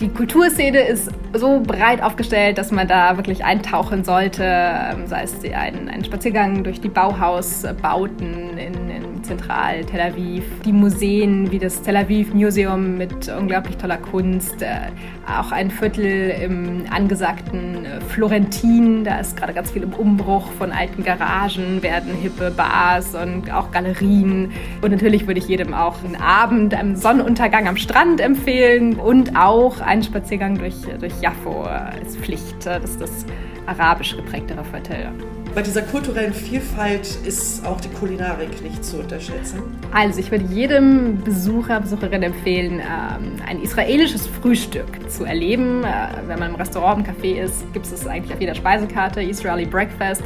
Die 0.00 0.08
Kulturszene 0.08 0.80
ist 0.80 1.08
so 1.32 1.60
breit 1.60 2.02
aufgestellt, 2.02 2.58
dass 2.58 2.70
man 2.70 2.86
da 2.86 3.16
wirklich 3.16 3.44
eintauchen 3.44 4.04
sollte. 4.04 4.42
Ähm, 4.44 5.06
sei 5.06 5.22
es 5.22 5.42
ein, 5.42 5.88
ein 5.88 6.04
Spaziergang 6.04 6.64
durch 6.64 6.82
die 6.82 6.90
Bauhausbauten 6.90 8.58
in, 8.58 8.90
in 8.90 9.05
Zentral 9.26 9.84
Tel 9.84 10.00
Aviv, 10.00 10.44
die 10.64 10.72
Museen 10.72 11.50
wie 11.50 11.58
das 11.58 11.82
Tel 11.82 11.96
Aviv 11.96 12.32
Museum 12.32 12.96
mit 12.96 13.28
unglaublich 13.28 13.76
toller 13.76 13.96
Kunst, 13.96 14.62
äh, 14.62 14.90
auch 15.26 15.52
ein 15.52 15.70
Viertel 15.70 16.30
im 16.42 16.84
angesagten 16.90 17.84
äh, 17.84 18.00
Florentin, 18.00 19.04
da 19.04 19.18
ist 19.18 19.36
gerade 19.36 19.52
ganz 19.52 19.72
viel 19.72 19.82
im 19.82 19.92
Umbruch 19.92 20.50
von 20.52 20.70
alten 20.72 21.02
Garagen, 21.02 21.82
werden 21.82 22.14
hippe 22.14 22.50
Bars 22.50 23.14
und 23.14 23.52
auch 23.52 23.70
Galerien. 23.72 24.52
Und 24.80 24.92
natürlich 24.92 25.26
würde 25.26 25.40
ich 25.40 25.48
jedem 25.48 25.74
auch 25.74 26.02
einen 26.04 26.16
Abend 26.16 26.78
am 26.78 26.94
Sonnenuntergang 26.94 27.68
am 27.68 27.76
Strand 27.76 28.20
empfehlen 28.20 28.94
und 28.94 29.36
auch 29.36 29.80
einen 29.80 30.02
Spaziergang 30.02 30.58
durch, 30.58 30.76
durch 31.00 31.20
Jaffo 31.20 31.68
ist 32.02 32.18
Pflicht. 32.18 32.64
Das 32.64 32.90
ist 32.90 33.00
das 33.00 33.26
arabisch 33.66 34.16
geprägtere 34.16 34.64
Viertel. 34.64 35.08
Bei 35.56 35.62
dieser 35.62 35.80
kulturellen 35.80 36.34
Vielfalt 36.34 37.16
ist 37.24 37.64
auch 37.64 37.80
die 37.80 37.88
Kulinarik 37.88 38.62
nicht 38.62 38.84
zu 38.84 38.98
unterschätzen. 38.98 39.62
Also 39.90 40.20
ich 40.20 40.30
würde 40.30 40.44
jedem 40.52 41.22
Besucher, 41.24 41.80
Besucherin 41.80 42.22
empfehlen, 42.22 42.72
ähm, 42.80 43.36
ein 43.48 43.62
israelisches 43.62 44.26
Frühstück 44.26 45.10
zu 45.10 45.24
erleben. 45.24 45.82
Äh, 45.82 46.08
wenn 46.26 46.38
man 46.38 46.50
im 46.50 46.56
Restaurant, 46.56 47.08
im 47.08 47.14
Café 47.14 47.42
ist, 47.42 47.72
gibt 47.72 47.86
es 47.86 48.06
eigentlich 48.06 48.34
auf 48.34 48.40
jeder 48.42 48.54
Speisekarte, 48.54 49.22
Israeli 49.22 49.64
Breakfast. 49.64 50.24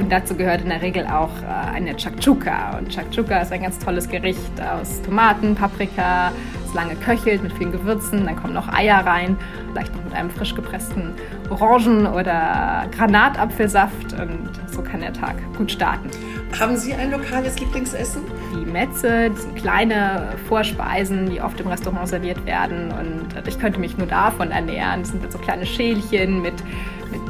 Und 0.00 0.10
dazu 0.10 0.34
gehört 0.34 0.62
in 0.62 0.70
der 0.70 0.82
Regel 0.82 1.06
auch 1.06 1.30
äh, 1.42 1.76
eine 1.76 1.96
Chakchuka. 1.96 2.78
Und 2.78 2.92
Chakchuka 2.92 3.38
ist 3.38 3.52
ein 3.52 3.62
ganz 3.62 3.78
tolles 3.78 4.08
Gericht 4.08 4.60
aus 4.60 5.00
Tomaten, 5.02 5.54
Paprika, 5.54 6.32
lange 6.74 6.96
köchelt 6.96 7.42
mit 7.42 7.52
vielen 7.52 7.72
Gewürzen. 7.72 8.24
Dann 8.26 8.36
kommen 8.36 8.54
noch 8.54 8.68
Eier 8.72 9.04
rein, 9.06 9.36
vielleicht 9.70 9.94
noch 9.94 10.04
mit 10.04 10.14
einem 10.14 10.30
frisch 10.30 10.54
gepressten 10.54 11.14
Orangen- 11.50 12.06
oder 12.06 12.86
Granatapfelsaft. 12.96 14.12
Und 14.14 14.50
so 14.66 14.82
kann 14.82 15.00
der 15.00 15.12
Tag 15.12 15.36
gut 15.56 15.70
starten. 15.70 16.10
Haben 16.58 16.76
Sie 16.76 16.92
ein 16.92 17.10
lokales 17.10 17.58
Lieblingsessen? 17.58 18.22
Die 18.54 18.70
Metze, 18.70 19.30
das 19.30 19.42
sind 19.42 19.56
kleine 19.56 20.34
Vorspeisen, 20.48 21.30
die 21.30 21.40
oft 21.40 21.58
im 21.60 21.68
Restaurant 21.68 22.08
serviert 22.08 22.44
werden. 22.46 22.92
Und 22.92 23.48
ich 23.48 23.58
könnte 23.58 23.80
mich 23.80 23.96
nur 23.96 24.06
davon 24.06 24.50
ernähren. 24.50 25.00
Das 25.00 25.10
sind 25.10 25.32
so 25.32 25.38
kleine 25.38 25.66
Schälchen 25.66 26.42
mit 26.42 26.54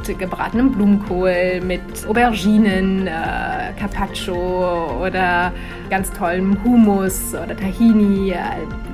mit 0.07 0.19
gebratenem 0.19 0.71
Blumenkohl, 0.71 1.61
mit 1.61 1.81
Auberginen, 2.07 3.07
äh, 3.07 3.73
Carpaccio 3.79 5.01
oder 5.01 5.51
ganz 5.89 6.11
tollem 6.11 6.61
Hummus 6.63 7.33
oder 7.33 7.55
Tahini. 7.55 8.31
Äh, 8.31 8.37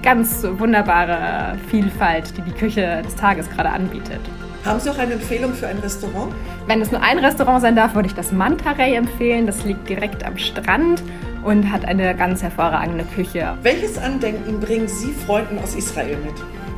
ganz 0.04 0.44
wunderbare 0.44 1.58
Vielfalt, 1.70 2.38
die 2.38 2.42
die 2.42 2.52
Küche 2.52 3.02
des 3.04 3.16
Tages 3.16 3.50
gerade 3.50 3.70
anbietet. 3.70 4.20
Haben 4.66 4.80
Sie 4.80 4.90
auch 4.90 4.98
eine 4.98 5.14
Empfehlung 5.14 5.54
für 5.54 5.68
ein 5.68 5.80
Restaurant? 5.80 6.34
Wenn 6.68 6.82
es 6.82 6.92
nur 6.92 7.02
ein 7.02 7.18
Restaurant 7.18 7.62
sein 7.62 7.76
darf, 7.76 7.96
würde 7.96 8.08
ich 8.08 8.16
das 8.16 8.32
Mantarey 8.32 8.96
empfehlen. 8.96 9.46
Das 9.46 9.64
liegt 9.64 9.88
direkt 9.90 10.24
am 10.26 10.38
Strand 10.38 11.02
und 11.44 11.72
hat 11.72 11.86
eine 11.86 12.14
ganz 12.16 12.44
hervorragende 12.44 13.06
Küche. 13.16 13.58
Welches 13.64 13.98
Andenken 13.98 14.60
bringen 14.60 14.88
Sie 14.88 15.12
Freunden 15.26 15.58
aus 15.60 15.76
Israel 15.76 16.18
mit? 16.18 16.36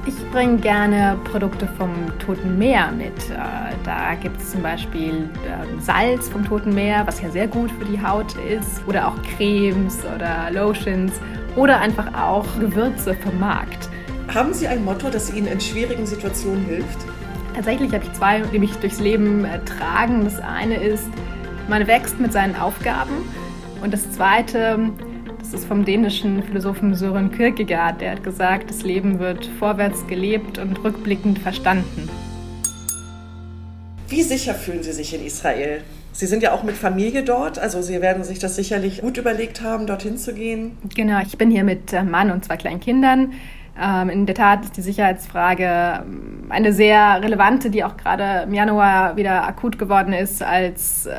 Ich 0.07 0.31
bringe 0.31 0.57
gerne 0.57 1.19
Produkte 1.25 1.67
vom 1.77 1.91
Toten 2.17 2.57
Meer 2.57 2.91
mit. 2.91 3.13
Äh, 3.29 3.75
da 3.83 4.15
gibt 4.15 4.41
es 4.41 4.51
zum 4.51 4.63
Beispiel 4.63 5.29
ähm, 5.45 5.79
Salz 5.79 6.27
vom 6.27 6.43
Toten 6.43 6.73
Meer, 6.73 7.05
was 7.05 7.21
ja 7.21 7.29
sehr 7.29 7.47
gut 7.47 7.69
für 7.69 7.85
die 7.85 8.01
Haut 8.01 8.35
ist. 8.37 8.81
Oder 8.87 9.07
auch 9.07 9.13
Cremes 9.37 9.99
oder 10.15 10.49
Lotions. 10.51 11.13
Oder 11.55 11.79
einfach 11.79 12.07
auch 12.19 12.47
Gewürze 12.59 13.13
vom 13.13 13.39
Markt. 13.39 13.89
Haben 14.33 14.53
Sie 14.55 14.67
ein 14.67 14.83
Motto, 14.83 15.11
das 15.11 15.31
Ihnen 15.33 15.47
in 15.47 15.61
schwierigen 15.61 16.07
Situationen 16.07 16.65
hilft? 16.65 16.99
Tatsächlich 17.53 17.93
habe 17.93 18.03
ich 18.03 18.13
zwei, 18.13 18.41
die 18.41 18.57
mich 18.57 18.73
durchs 18.77 18.99
Leben 18.99 19.45
äh, 19.45 19.59
tragen. 19.65 20.23
Das 20.23 20.39
eine 20.39 20.77
ist, 20.77 21.09
man 21.69 21.85
wächst 21.85 22.19
mit 22.19 22.33
seinen 22.33 22.55
Aufgaben. 22.55 23.13
Und 23.83 23.93
das 23.93 24.11
zweite, 24.11 24.79
das 25.51 25.61
ist 25.61 25.67
vom 25.67 25.83
dänischen 25.83 26.43
Philosophen 26.43 26.95
Søren 26.95 27.29
Kierkegaard. 27.29 27.99
Der 27.99 28.11
hat 28.11 28.23
gesagt, 28.23 28.69
das 28.69 28.83
Leben 28.83 29.19
wird 29.19 29.45
vorwärts 29.59 30.07
gelebt 30.07 30.57
und 30.57 30.81
rückblickend 30.81 31.39
verstanden. 31.39 32.09
Wie 34.07 34.21
sicher 34.21 34.53
fühlen 34.53 34.81
Sie 34.81 34.93
sich 34.93 35.13
in 35.13 35.25
Israel? 35.25 35.81
Sie 36.13 36.25
sind 36.25 36.41
ja 36.41 36.53
auch 36.53 36.63
mit 36.63 36.75
Familie 36.75 37.23
dort, 37.23 37.59
also 37.59 37.81
Sie 37.81 38.01
werden 38.01 38.23
sich 38.23 38.39
das 38.39 38.55
sicherlich 38.55 39.01
gut 39.01 39.17
überlegt 39.17 39.61
haben, 39.61 39.87
dorthin 39.87 40.17
zu 40.17 40.33
gehen. 40.33 40.77
Genau, 40.95 41.19
ich 41.21 41.37
bin 41.37 41.51
hier 41.51 41.65
mit 41.65 41.91
äh, 41.91 42.03
Mann 42.03 42.31
und 42.31 42.45
zwei 42.45 42.55
kleinen 42.55 42.79
Kindern. 42.79 43.33
Ähm, 43.81 44.09
in 44.09 44.25
der 44.25 44.35
Tat 44.35 44.65
ist 44.65 44.77
die 44.77 44.81
Sicherheitsfrage 44.81 46.03
ähm, 46.03 46.45
eine 46.49 46.73
sehr 46.73 47.21
relevante, 47.21 47.69
die 47.69 47.83
auch 47.83 47.95
gerade 47.95 48.43
im 48.43 48.53
Januar 48.53 49.15
wieder 49.15 49.47
akut 49.47 49.79
geworden 49.79 50.13
ist, 50.13 50.43
als 50.43 51.05
äh, 51.05 51.11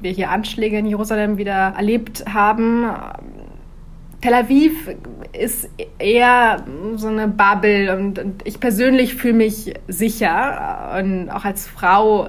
wir 0.00 0.10
hier 0.10 0.30
Anschläge 0.30 0.78
in 0.78 0.86
Jerusalem 0.86 1.36
wieder 1.38 1.74
erlebt 1.76 2.24
haben. 2.32 2.90
Tel 4.20 4.34
Aviv 4.34 4.90
ist 5.32 5.70
eher 5.98 6.64
so 6.96 7.08
eine 7.08 7.28
Bubble 7.28 7.96
und, 7.96 8.18
und 8.18 8.46
ich 8.46 8.60
persönlich 8.60 9.14
fühle 9.14 9.34
mich 9.34 9.74
sicher 9.88 10.94
und 10.98 11.30
auch 11.30 11.44
als 11.44 11.66
Frau 11.66 12.28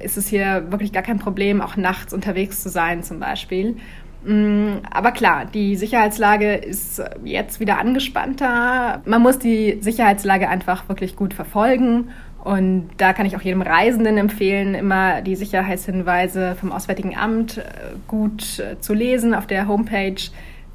ist 0.00 0.16
es 0.16 0.26
hier 0.26 0.70
wirklich 0.70 0.92
gar 0.92 1.02
kein 1.02 1.18
Problem, 1.18 1.60
auch 1.60 1.76
nachts 1.76 2.12
unterwegs 2.12 2.62
zu 2.62 2.68
sein 2.68 3.04
zum 3.04 3.20
Beispiel. 3.20 3.76
Mm, 4.24 4.78
aber 4.90 5.12
klar, 5.12 5.46
die 5.46 5.76
Sicherheitslage 5.76 6.54
ist 6.54 7.02
jetzt 7.24 7.60
wieder 7.60 7.78
angespannter. 7.78 9.02
Man 9.04 9.22
muss 9.22 9.38
die 9.38 9.78
Sicherheitslage 9.80 10.48
einfach 10.48 10.88
wirklich 10.88 11.16
gut 11.16 11.34
verfolgen. 11.34 12.10
Und 12.44 12.90
da 12.96 13.12
kann 13.12 13.24
ich 13.24 13.36
auch 13.36 13.40
jedem 13.40 13.62
Reisenden 13.62 14.18
empfehlen, 14.18 14.74
immer 14.74 15.22
die 15.22 15.36
Sicherheitshinweise 15.36 16.56
vom 16.58 16.72
Auswärtigen 16.72 17.16
Amt 17.16 17.58
äh, 17.58 17.62
gut 18.08 18.58
äh, 18.58 18.80
zu 18.80 18.94
lesen 18.94 19.32
auf 19.32 19.46
der 19.46 19.68
Homepage 19.68 20.20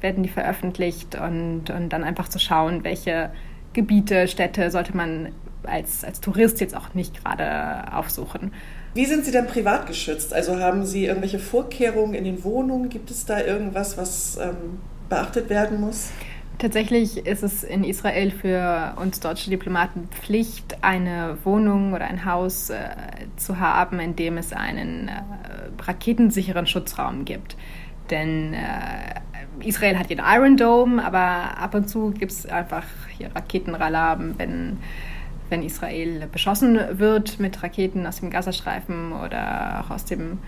werden 0.00 0.22
die 0.22 0.28
veröffentlicht 0.28 1.14
und, 1.14 1.70
und 1.70 1.88
dann 1.90 2.04
einfach 2.04 2.28
zu 2.28 2.38
schauen, 2.38 2.84
welche 2.84 3.30
Gebiete, 3.72 4.28
Städte 4.28 4.70
sollte 4.70 4.96
man 4.96 5.32
als, 5.64 6.04
als 6.04 6.20
Tourist 6.20 6.60
jetzt 6.60 6.74
auch 6.76 6.94
nicht 6.94 7.22
gerade 7.22 7.92
aufsuchen. 7.92 8.52
Wie 8.94 9.04
sind 9.04 9.24
Sie 9.24 9.30
denn 9.30 9.46
privat 9.46 9.86
geschützt? 9.86 10.32
Also 10.32 10.58
haben 10.58 10.84
Sie 10.84 11.06
irgendwelche 11.06 11.38
Vorkehrungen 11.38 12.14
in 12.14 12.24
den 12.24 12.42
Wohnungen? 12.44 12.88
Gibt 12.88 13.10
es 13.10 13.26
da 13.26 13.40
irgendwas, 13.40 13.98
was 13.98 14.38
ähm, 14.38 14.80
beachtet 15.08 15.50
werden 15.50 15.80
muss? 15.80 16.10
Tatsächlich 16.58 17.24
ist 17.24 17.44
es 17.44 17.62
in 17.62 17.84
Israel 17.84 18.32
für 18.32 18.94
uns 19.00 19.20
deutsche 19.20 19.48
Diplomaten 19.48 20.08
Pflicht, 20.08 20.78
eine 20.82 21.38
Wohnung 21.44 21.92
oder 21.92 22.06
ein 22.06 22.24
Haus 22.24 22.70
äh, 22.70 22.78
zu 23.36 23.60
haben, 23.60 24.00
in 24.00 24.16
dem 24.16 24.38
es 24.38 24.52
einen 24.52 25.06
äh, 25.06 25.12
raketensicheren 25.80 26.66
Schutzraum 26.66 27.24
gibt. 27.24 27.56
Denn 28.10 28.54
äh, 28.54 28.58
Israel 29.62 29.98
hat 29.98 30.10
den 30.10 30.20
Iron 30.24 30.56
Dome, 30.56 31.04
aber 31.04 31.58
ab 31.58 31.74
und 31.74 31.88
zu 31.88 32.10
gibt 32.10 32.32
es 32.32 32.46
einfach 32.46 32.84
hier 33.16 33.30
Raketenalarm, 33.34 34.34
wenn, 34.38 34.78
wenn 35.50 35.62
Israel 35.62 36.26
beschossen 36.30 36.78
wird 36.98 37.40
mit 37.40 37.62
Raketen 37.62 38.06
aus 38.06 38.20
dem 38.20 38.30
Gazastreifen 38.30 39.12
oder 39.12 39.84
auch 39.84 39.90
aus 39.90 40.04
dem 40.04 40.38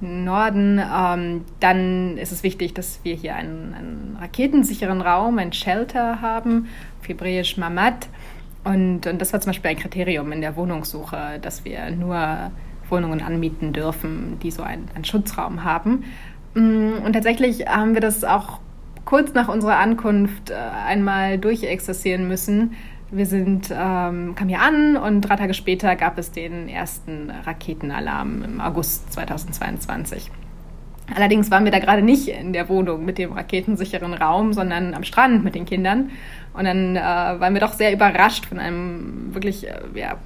Norden, 0.00 0.78
ähm, 0.78 1.44
dann 1.58 2.18
ist 2.18 2.30
es 2.30 2.42
wichtig, 2.42 2.74
dass 2.74 3.00
wir 3.02 3.14
hier 3.14 3.34
einen, 3.34 3.74
einen 3.74 4.16
raketensicheren 4.20 5.00
Raum, 5.00 5.38
ein 5.38 5.52
Shelter 5.52 6.20
haben, 6.20 6.68
auf 7.00 7.08
Hebräisch 7.08 7.56
Mamad. 7.56 8.08
Und, 8.64 9.06
und 9.06 9.20
das 9.20 9.32
war 9.32 9.40
zum 9.40 9.50
Beispiel 9.50 9.70
ein 9.70 9.76
Kriterium 9.76 10.30
in 10.30 10.40
der 10.40 10.56
Wohnungssuche, 10.56 11.38
dass 11.40 11.64
wir 11.64 11.90
nur 11.90 12.52
Wohnungen 12.90 13.22
anmieten 13.22 13.72
dürfen, 13.72 14.38
die 14.42 14.50
so 14.50 14.62
einen, 14.62 14.88
einen 14.94 15.04
Schutzraum 15.04 15.64
haben. 15.64 16.04
Mm, 16.58 17.04
und 17.04 17.12
tatsächlich 17.12 17.66
haben 17.66 17.94
wir 17.94 18.00
das 18.00 18.24
auch 18.24 18.58
kurz 19.04 19.32
nach 19.32 19.48
unserer 19.48 19.78
Ankunft 19.78 20.50
äh, 20.50 20.54
einmal 20.54 21.38
durchexerzieren 21.38 22.26
müssen. 22.26 22.74
Wir 23.10 23.26
sind, 23.26 23.70
ähm, 23.70 24.34
kamen 24.34 24.48
hier 24.48 24.60
an 24.60 24.96
und 24.96 25.22
drei 25.22 25.36
Tage 25.36 25.54
später 25.54 25.96
gab 25.96 26.18
es 26.18 26.30
den 26.30 26.68
ersten 26.68 27.30
Raketenalarm 27.30 28.42
im 28.42 28.60
August 28.60 29.12
2022. 29.12 30.30
Allerdings 31.14 31.50
waren 31.50 31.64
wir 31.64 31.72
da 31.72 31.78
gerade 31.78 32.02
nicht 32.02 32.28
in 32.28 32.52
der 32.52 32.68
Wohnung 32.68 33.06
mit 33.06 33.16
dem 33.16 33.32
raketensicheren 33.32 34.12
Raum, 34.12 34.52
sondern 34.52 34.92
am 34.92 35.04
Strand 35.04 35.42
mit 35.42 35.54
den 35.54 35.64
Kindern. 35.64 36.10
Und 36.52 36.64
dann 36.64 36.96
äh, 36.96 37.00
waren 37.00 37.54
wir 37.54 37.60
doch 37.60 37.72
sehr 37.72 37.94
überrascht 37.94 38.44
von 38.44 38.58
einem 38.58 39.32
wirklich 39.32 39.66
äh, 39.66 39.78
ja, 39.94 40.18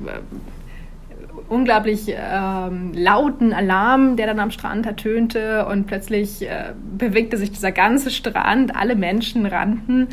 unglaublich 1.52 2.06
ähm, 2.08 2.92
lauten 2.94 3.52
Alarm, 3.52 4.16
der 4.16 4.26
dann 4.26 4.40
am 4.40 4.50
Strand 4.50 4.86
ertönte 4.86 5.66
und 5.66 5.86
plötzlich 5.86 6.42
äh, 6.42 6.72
bewegte 6.96 7.36
sich 7.36 7.50
dieser 7.50 7.72
ganze 7.72 8.10
Strand, 8.10 8.74
alle 8.74 8.96
Menschen 8.96 9.44
rannten 9.44 10.08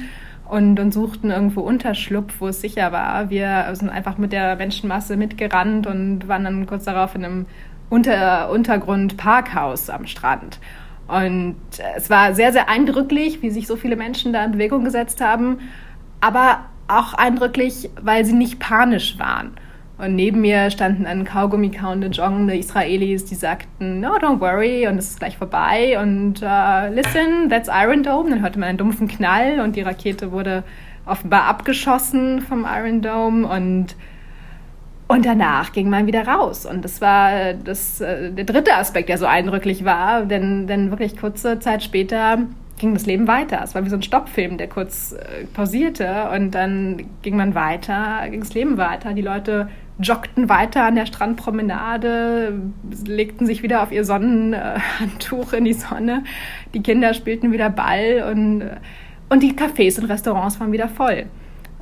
und, 0.49 0.79
und 0.79 0.93
suchten 0.93 1.31
irgendwo 1.31 1.61
Unterschlupf, 1.61 2.35
wo 2.39 2.49
es 2.49 2.59
sicher 2.59 2.91
war. 2.91 3.29
Wir 3.29 3.69
sind 3.73 3.89
einfach 3.89 4.17
mit 4.17 4.33
der 4.33 4.57
Menschenmasse 4.57 5.15
mitgerannt 5.15 5.87
und 5.87 6.27
waren 6.27 6.43
dann 6.43 6.67
kurz 6.67 6.83
darauf 6.83 7.15
in 7.15 7.23
einem 7.23 7.45
Unter 7.89 8.49
Untergrund-Parkhaus 8.51 9.89
am 9.89 10.07
Strand. 10.07 10.59
Und 11.07 11.55
es 11.95 12.09
war 12.09 12.33
sehr, 12.33 12.51
sehr 12.51 12.69
eindrücklich, 12.69 13.41
wie 13.41 13.49
sich 13.49 13.65
so 13.65 13.77
viele 13.77 13.95
Menschen 13.95 14.33
da 14.33 14.43
in 14.43 14.51
Bewegung 14.51 14.83
gesetzt 14.83 15.21
haben, 15.21 15.59
aber 16.19 16.65
auch 16.87 17.13
eindrücklich, 17.13 17.89
weil 18.01 18.25
sie 18.25 18.33
nicht 18.33 18.59
panisch 18.59 19.17
waren. 19.17 19.51
Und 19.99 20.15
neben 20.15 20.39
mir 20.39 20.71
standen 20.71 21.03
dann 21.03 21.25
Kaugummi 21.25 21.71
kauende, 21.71 22.07
joggende 22.07 22.57
Israelis, 22.57 23.25
die 23.25 23.35
sagten, 23.35 23.99
no, 23.99 24.15
don't 24.15 24.39
worry, 24.39 24.87
und 24.87 24.97
es 24.97 25.09
ist 25.09 25.19
gleich 25.19 25.37
vorbei. 25.37 25.99
Und 26.01 26.41
uh, 26.41 26.93
listen, 26.93 27.49
that's 27.49 27.67
Iron 27.69 28.01
Dome. 28.01 28.29
Dann 28.29 28.41
hörte 28.41 28.59
man 28.59 28.69
einen 28.69 28.77
dumpfen 28.77 29.09
Knall 29.09 29.59
und 29.59 29.75
die 29.75 29.81
Rakete 29.81 30.31
wurde 30.31 30.63
offenbar 31.05 31.43
abgeschossen 31.43 32.39
vom 32.39 32.65
Iron 32.65 33.01
Dome. 33.01 33.45
Und, 33.45 33.97
und 35.09 35.25
danach 35.25 35.73
ging 35.73 35.89
man 35.89 36.07
wieder 36.07 36.25
raus. 36.25 36.65
Und 36.65 36.85
das 36.85 37.01
war 37.01 37.53
das, 37.53 37.99
äh, 37.99 38.31
der 38.31 38.45
dritte 38.45 38.75
Aspekt, 38.75 39.09
der 39.09 39.17
so 39.17 39.25
eindrücklich 39.25 39.83
war. 39.83 40.25
Denn, 40.25 40.65
denn 40.65 40.91
wirklich 40.91 41.17
kurze 41.17 41.59
Zeit 41.59 41.83
später 41.83 42.37
ging 42.77 42.93
das 42.93 43.05
Leben 43.05 43.27
weiter. 43.27 43.59
Es 43.65 43.75
war 43.75 43.83
wie 43.83 43.89
so 43.89 43.97
ein 43.97 44.01
Stoppfilm, 44.01 44.57
der 44.57 44.69
kurz 44.69 45.11
äh, 45.11 45.45
pausierte 45.53 46.29
und 46.33 46.51
dann 46.51 47.03
ging 47.21 47.35
man 47.35 47.53
weiter, 47.53 48.21
ging 48.29 48.39
das 48.39 48.53
Leben 48.53 48.77
weiter. 48.77 49.13
Die 49.13 49.21
Leute 49.21 49.67
joggten 49.99 50.49
weiter 50.49 50.83
an 50.83 50.95
der 50.95 51.05
Strandpromenade, 51.05 52.53
legten 53.05 53.45
sich 53.45 53.63
wieder 53.63 53.83
auf 53.83 53.91
ihr 53.91 54.05
Sonnenhandtuch 54.05 55.53
in 55.53 55.65
die 55.65 55.73
Sonne. 55.73 56.23
Die 56.73 56.81
Kinder 56.81 57.13
spielten 57.13 57.51
wieder 57.51 57.69
Ball 57.69 58.25
und, 58.31 58.63
und 59.29 59.43
die 59.43 59.53
Cafés 59.53 59.99
und 59.99 60.05
Restaurants 60.05 60.59
waren 60.59 60.71
wieder 60.71 60.87
voll. 60.87 61.25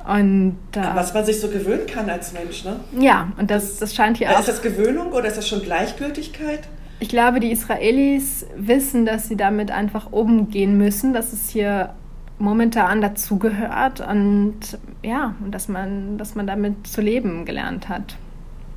Und, 0.06 0.56
äh, 0.74 0.80
Was 0.94 1.12
man 1.12 1.24
sich 1.24 1.38
so 1.38 1.48
gewöhnen 1.48 1.86
kann 1.86 2.08
als 2.08 2.32
Mensch, 2.32 2.64
ne? 2.64 2.80
Ja, 2.98 3.30
und 3.36 3.50
das, 3.50 3.76
das 3.78 3.94
scheint 3.94 4.16
hier 4.16 4.28
also 4.28 4.38
auch. 4.38 4.48
Ist 4.48 4.48
das 4.48 4.62
Gewöhnung 4.62 5.12
oder 5.12 5.28
ist 5.28 5.36
das 5.36 5.46
schon 5.46 5.62
Gleichgültigkeit? 5.62 6.60
Ich 7.00 7.08
glaube, 7.08 7.40
die 7.40 7.52
Israelis 7.52 8.46
wissen, 8.56 9.06
dass 9.06 9.28
sie 9.28 9.36
damit 9.36 9.70
einfach 9.70 10.10
umgehen 10.10 10.76
müssen, 10.78 11.12
dass 11.12 11.32
es 11.32 11.50
hier 11.50 11.90
momentan 12.38 13.00
dazugehört 13.00 14.00
und 14.00 14.78
ja, 15.02 15.34
dass 15.50 15.68
man, 15.68 16.18
dass 16.18 16.34
man 16.34 16.46
damit 16.46 16.86
zu 16.86 17.00
leben 17.00 17.44
gelernt 17.44 17.88
hat. 17.88 18.16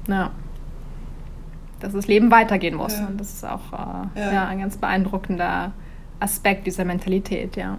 Ja. 0.07 0.31
Dass 1.79 1.93
das 1.93 2.07
Leben 2.07 2.31
weitergehen 2.31 2.75
muss. 2.75 2.97
Ja. 2.97 3.07
Und 3.07 3.19
das 3.19 3.33
ist 3.33 3.45
auch 3.45 3.73
äh, 3.73 4.19
ja. 4.19 4.33
ja. 4.33 4.47
ein 4.47 4.59
ganz 4.59 4.77
beeindruckender 4.77 5.73
Aspekt 6.19 6.67
dieser 6.67 6.85
Mentalität, 6.85 7.55
ja. 7.55 7.77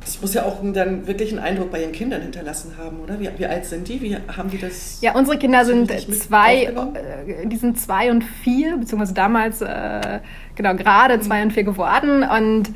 Das 0.00 0.20
muss 0.20 0.34
ja 0.34 0.44
auch 0.44 0.58
dann 0.72 1.06
wirklich 1.06 1.30
einen 1.30 1.38
Eindruck 1.38 1.70
bei 1.70 1.80
Ihren 1.80 1.92
Kindern 1.92 2.22
hinterlassen 2.22 2.72
haben, 2.76 2.98
oder? 3.00 3.20
Wie, 3.20 3.28
wie 3.36 3.46
alt 3.46 3.64
sind 3.64 3.86
die? 3.86 4.02
Wie 4.02 4.16
haben 4.16 4.50
die 4.50 4.58
das? 4.58 5.00
Ja, 5.00 5.14
unsere 5.14 5.38
Kinder 5.38 5.64
sind 5.64 5.90
zwei, 5.90 6.64
äh, 6.64 7.46
die 7.46 7.56
sind 7.56 7.78
zwei 7.78 8.10
und 8.10 8.24
vier, 8.24 8.78
beziehungsweise 8.78 9.14
damals 9.14 9.60
äh, 9.60 10.18
genau 10.56 10.74
gerade 10.74 11.18
mhm. 11.18 11.22
zwei 11.22 11.42
und 11.42 11.52
vier 11.52 11.62
geworden 11.62 12.24
und 12.24 12.70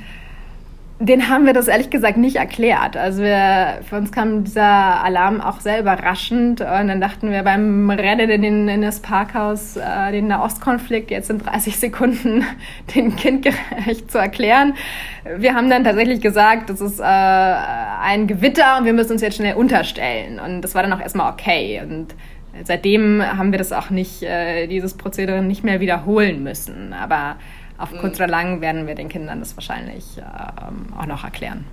den 0.99 1.29
haben 1.29 1.45
wir 1.45 1.53
das 1.53 1.69
ehrlich 1.69 1.91
gesagt 1.91 2.17
nicht 2.17 2.37
erklärt. 2.37 2.97
Also 2.97 3.23
wir, 3.23 3.81
für 3.89 3.97
uns 3.97 4.13
kam 4.13 4.45
dieser 4.45 4.63
Alarm 4.63 5.43
auch 5.43 5.61
sehr 5.61 5.79
überraschend 5.79 6.63
und 6.63 6.89
dann 6.89 7.01
dachten 7.03 7.31
wir 7.31 7.43
beim 7.43 7.91
Rennen 7.91 8.31
in, 8.31 8.43
den, 8.43 8.69
in 8.69 8.81
das 8.81 9.01
Parkhaus 9.01 9.77
äh, 9.77 10.13
den 10.13 10.29
Nahostkonflikt 10.29 11.11
jetzt 11.11 11.29
in 11.29 11.39
30 11.39 11.77
Sekunden 11.77 12.47
den 12.95 13.15
kindgerecht 13.15 14.11
zu 14.11 14.17
erklären. 14.17 14.75
Wir 15.37 15.55
haben 15.55 15.69
dann 15.69 15.85
tatsächlich 15.85 16.23
gesagt, 16.23 16.71
das 16.71 16.81
ist 16.81 16.99
äh, 16.99 17.03
ein 17.03 18.27
Gewitter 18.27 18.79
und 18.79 18.87
wir 18.87 18.95
müssen 18.95 19.13
uns 19.13 19.21
jetzt 19.21 19.37
schnell 19.37 19.57
unterstellen 19.57 20.41
und 20.41 20.63
das 20.63 20.75
war 20.75 20.83
dann 20.83 20.95
auch 20.95 21.01
erstmal 21.01 21.31
okay 21.31 21.83
und 21.87 22.15
seitdem 22.65 23.23
haben 23.23 23.53
wir 23.53 23.59
das 23.59 23.71
auch 23.73 23.91
nicht, 23.91 24.23
äh, 24.23 24.67
dieses 24.67 24.95
Prozedere 24.95 25.43
nicht 25.43 25.63
mehr 25.63 25.81
wiederholen 25.81 26.43
müssen. 26.43 26.95
Aber 26.95 27.37
auf 27.79 27.93
mhm. 27.93 27.99
kurz 27.99 28.17
oder 28.17 28.29
lang 28.29 28.61
werden 28.61 28.87
wir 28.87 28.95
den 28.95 29.09
Kindern 29.09 29.41
das 29.41 29.57
wahrscheinlich 29.57 30.05
ähm, 30.19 30.93
auch 30.99 31.07
noch 31.07 31.25
erklären. 31.25 31.65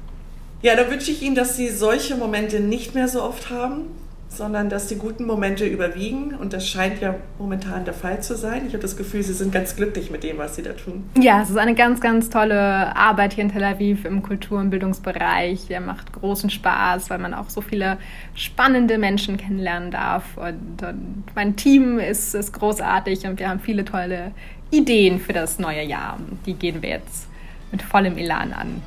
Ja, 0.62 0.76
da 0.76 0.89
wünsche 0.89 1.12
ich 1.12 1.22
Ihnen, 1.22 1.36
dass 1.36 1.58
Sie 1.58 1.70
solche 1.70 2.16
Momente 2.16 2.60
nicht 2.60 2.96
mehr 2.96 3.08
so 3.08 3.22
oft 3.22 3.50
haben, 3.50 3.88
sondern 4.36 4.69
dass 4.69 4.88
die 4.88 4.96
guten 4.96 5.26
Momente 5.26 5.65
überwiegen. 5.65 6.36
Und 6.36 6.54
das 6.54 6.67
scheint 6.67 7.02
ja 7.02 7.15
momentan 7.38 7.86
der 7.86 7.93
Fall 7.93 8.22
zu 8.22 8.36
sein. 8.36 8.63
Ich 8.67 8.74
habe 8.74 8.82
das 8.82 8.98
Gefühl, 8.98 9.24
Sie 9.24 9.34
sind 9.34 9.52
ganz 9.52 9.76
glücklich 9.76 10.10
mit 10.12 10.24
dem, 10.24 10.38
was 10.38 10.56
Sie 10.56 10.63
da 10.63 10.74
tun. 10.74 11.10
Ja, 11.19 11.41
es 11.41 11.50
ist 11.50 11.58
eine 11.58 11.76
ganz, 11.76 12.02
ganz 12.02 12.30
tolle 12.30 12.96
Arbeit 12.96 13.34
hier 13.34 13.43
in 13.43 13.52
Tel 13.52 13.63
Aviv 13.63 14.06
im 14.06 14.24
Kultur- 14.24 14.60
und 14.60 14.69
Bildungsbereich. 14.69 15.67
Der 15.67 15.82
macht 15.82 16.12
großen 16.13 16.50
Spaß, 16.50 17.10
weil 17.10 17.19
man 17.19 17.34
auch 17.34 17.50
so 17.50 17.62
viele 17.62 17.98
spannende 18.36 18.98
Menschen 18.98 19.38
kennenlernen 19.38 19.91
darf. 19.91 20.38
Und, 20.38 20.82
und 20.82 21.24
mein 21.36 21.56
Team 21.56 22.00
ist, 22.00 22.34
ist 22.34 22.54
großartig 22.54 23.26
und 23.28 23.39
wir 23.39 23.50
haben 23.50 23.60
viele 23.60 23.86
tolle 23.86 24.32
Ideen 24.72 25.19
für 25.19 25.34
das 25.34 25.60
neue 25.60 25.84
Jahr. 25.84 26.17
Die 26.46 26.56
gehen 26.56 26.82
wir 26.82 26.89
jetzt 26.89 27.28
mit 27.72 27.82
vollem 27.82 28.17
Elan 28.17 28.54
an. 28.54 28.82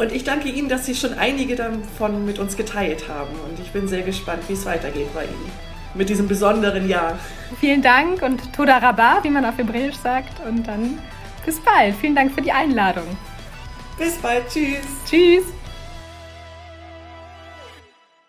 Und 0.00 0.12
ich 0.12 0.24
danke 0.24 0.48
Ihnen, 0.48 0.70
dass 0.70 0.86
Sie 0.86 0.94
schon 0.94 1.12
einige 1.12 1.56
davon 1.56 2.24
mit 2.24 2.38
uns 2.38 2.56
geteilt 2.56 3.06
haben. 3.06 3.34
Und 3.46 3.60
ich 3.60 3.70
bin 3.70 3.86
sehr 3.86 4.00
gespannt, 4.00 4.42
wie 4.48 4.54
es 4.54 4.64
weitergeht 4.64 5.12
bei 5.12 5.24
Ihnen 5.24 5.52
mit 5.92 6.08
diesem 6.08 6.26
besonderen 6.26 6.88
Jahr. 6.88 7.18
Vielen 7.60 7.82
Dank 7.82 8.22
und 8.22 8.50
Toda 8.54 8.78
Rabba, 8.78 9.18
wie 9.24 9.28
man 9.28 9.44
auf 9.44 9.58
Hebräisch 9.58 9.96
sagt. 9.96 10.40
Und 10.48 10.66
dann 10.66 10.98
bis 11.44 11.60
bald. 11.60 11.94
Vielen 11.96 12.14
Dank 12.14 12.32
für 12.32 12.40
die 12.40 12.50
Einladung. 12.50 13.04
Bis 13.98 14.16
bald. 14.16 14.48
Tschüss. 14.48 14.78
Tschüss. 15.06 15.44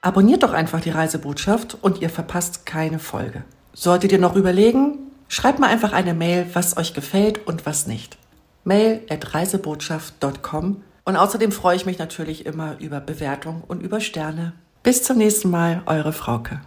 Abonniert 0.02 0.44
doch 0.44 0.52
einfach 0.52 0.82
die 0.82 0.90
Reisebotschaft 0.90 1.78
und 1.82 2.02
ihr 2.02 2.10
verpasst 2.10 2.66
keine 2.66 3.00
Folge. 3.00 3.46
Solltet 3.72 4.12
ihr 4.12 4.20
noch 4.20 4.36
überlegen, 4.36 4.98
Schreibt 5.32 5.60
mal 5.60 5.70
einfach 5.70 5.94
eine 5.94 6.14
Mail, 6.14 6.46
was 6.52 6.76
euch 6.76 6.94
gefällt 6.94 7.48
und 7.48 7.66
was 7.66 7.88
nicht. 7.88 8.18
Mail 8.66 9.00
at 9.10 9.34
reisebotschaft.com 9.34 10.84
und 11.06 11.16
außerdem 11.16 11.52
freue 11.52 11.76
ich 11.76 11.86
mich 11.86 12.00
natürlich 12.00 12.46
immer 12.46 12.80
über 12.80 13.00
Bewertung 13.00 13.64
und 13.68 13.82
über 13.82 14.00
Sterne. 14.00 14.54
Bis 14.84 15.04
zum 15.04 15.18
nächsten 15.18 15.50
Mal, 15.50 15.84
eure 15.86 16.14
Frauke. 16.14 16.62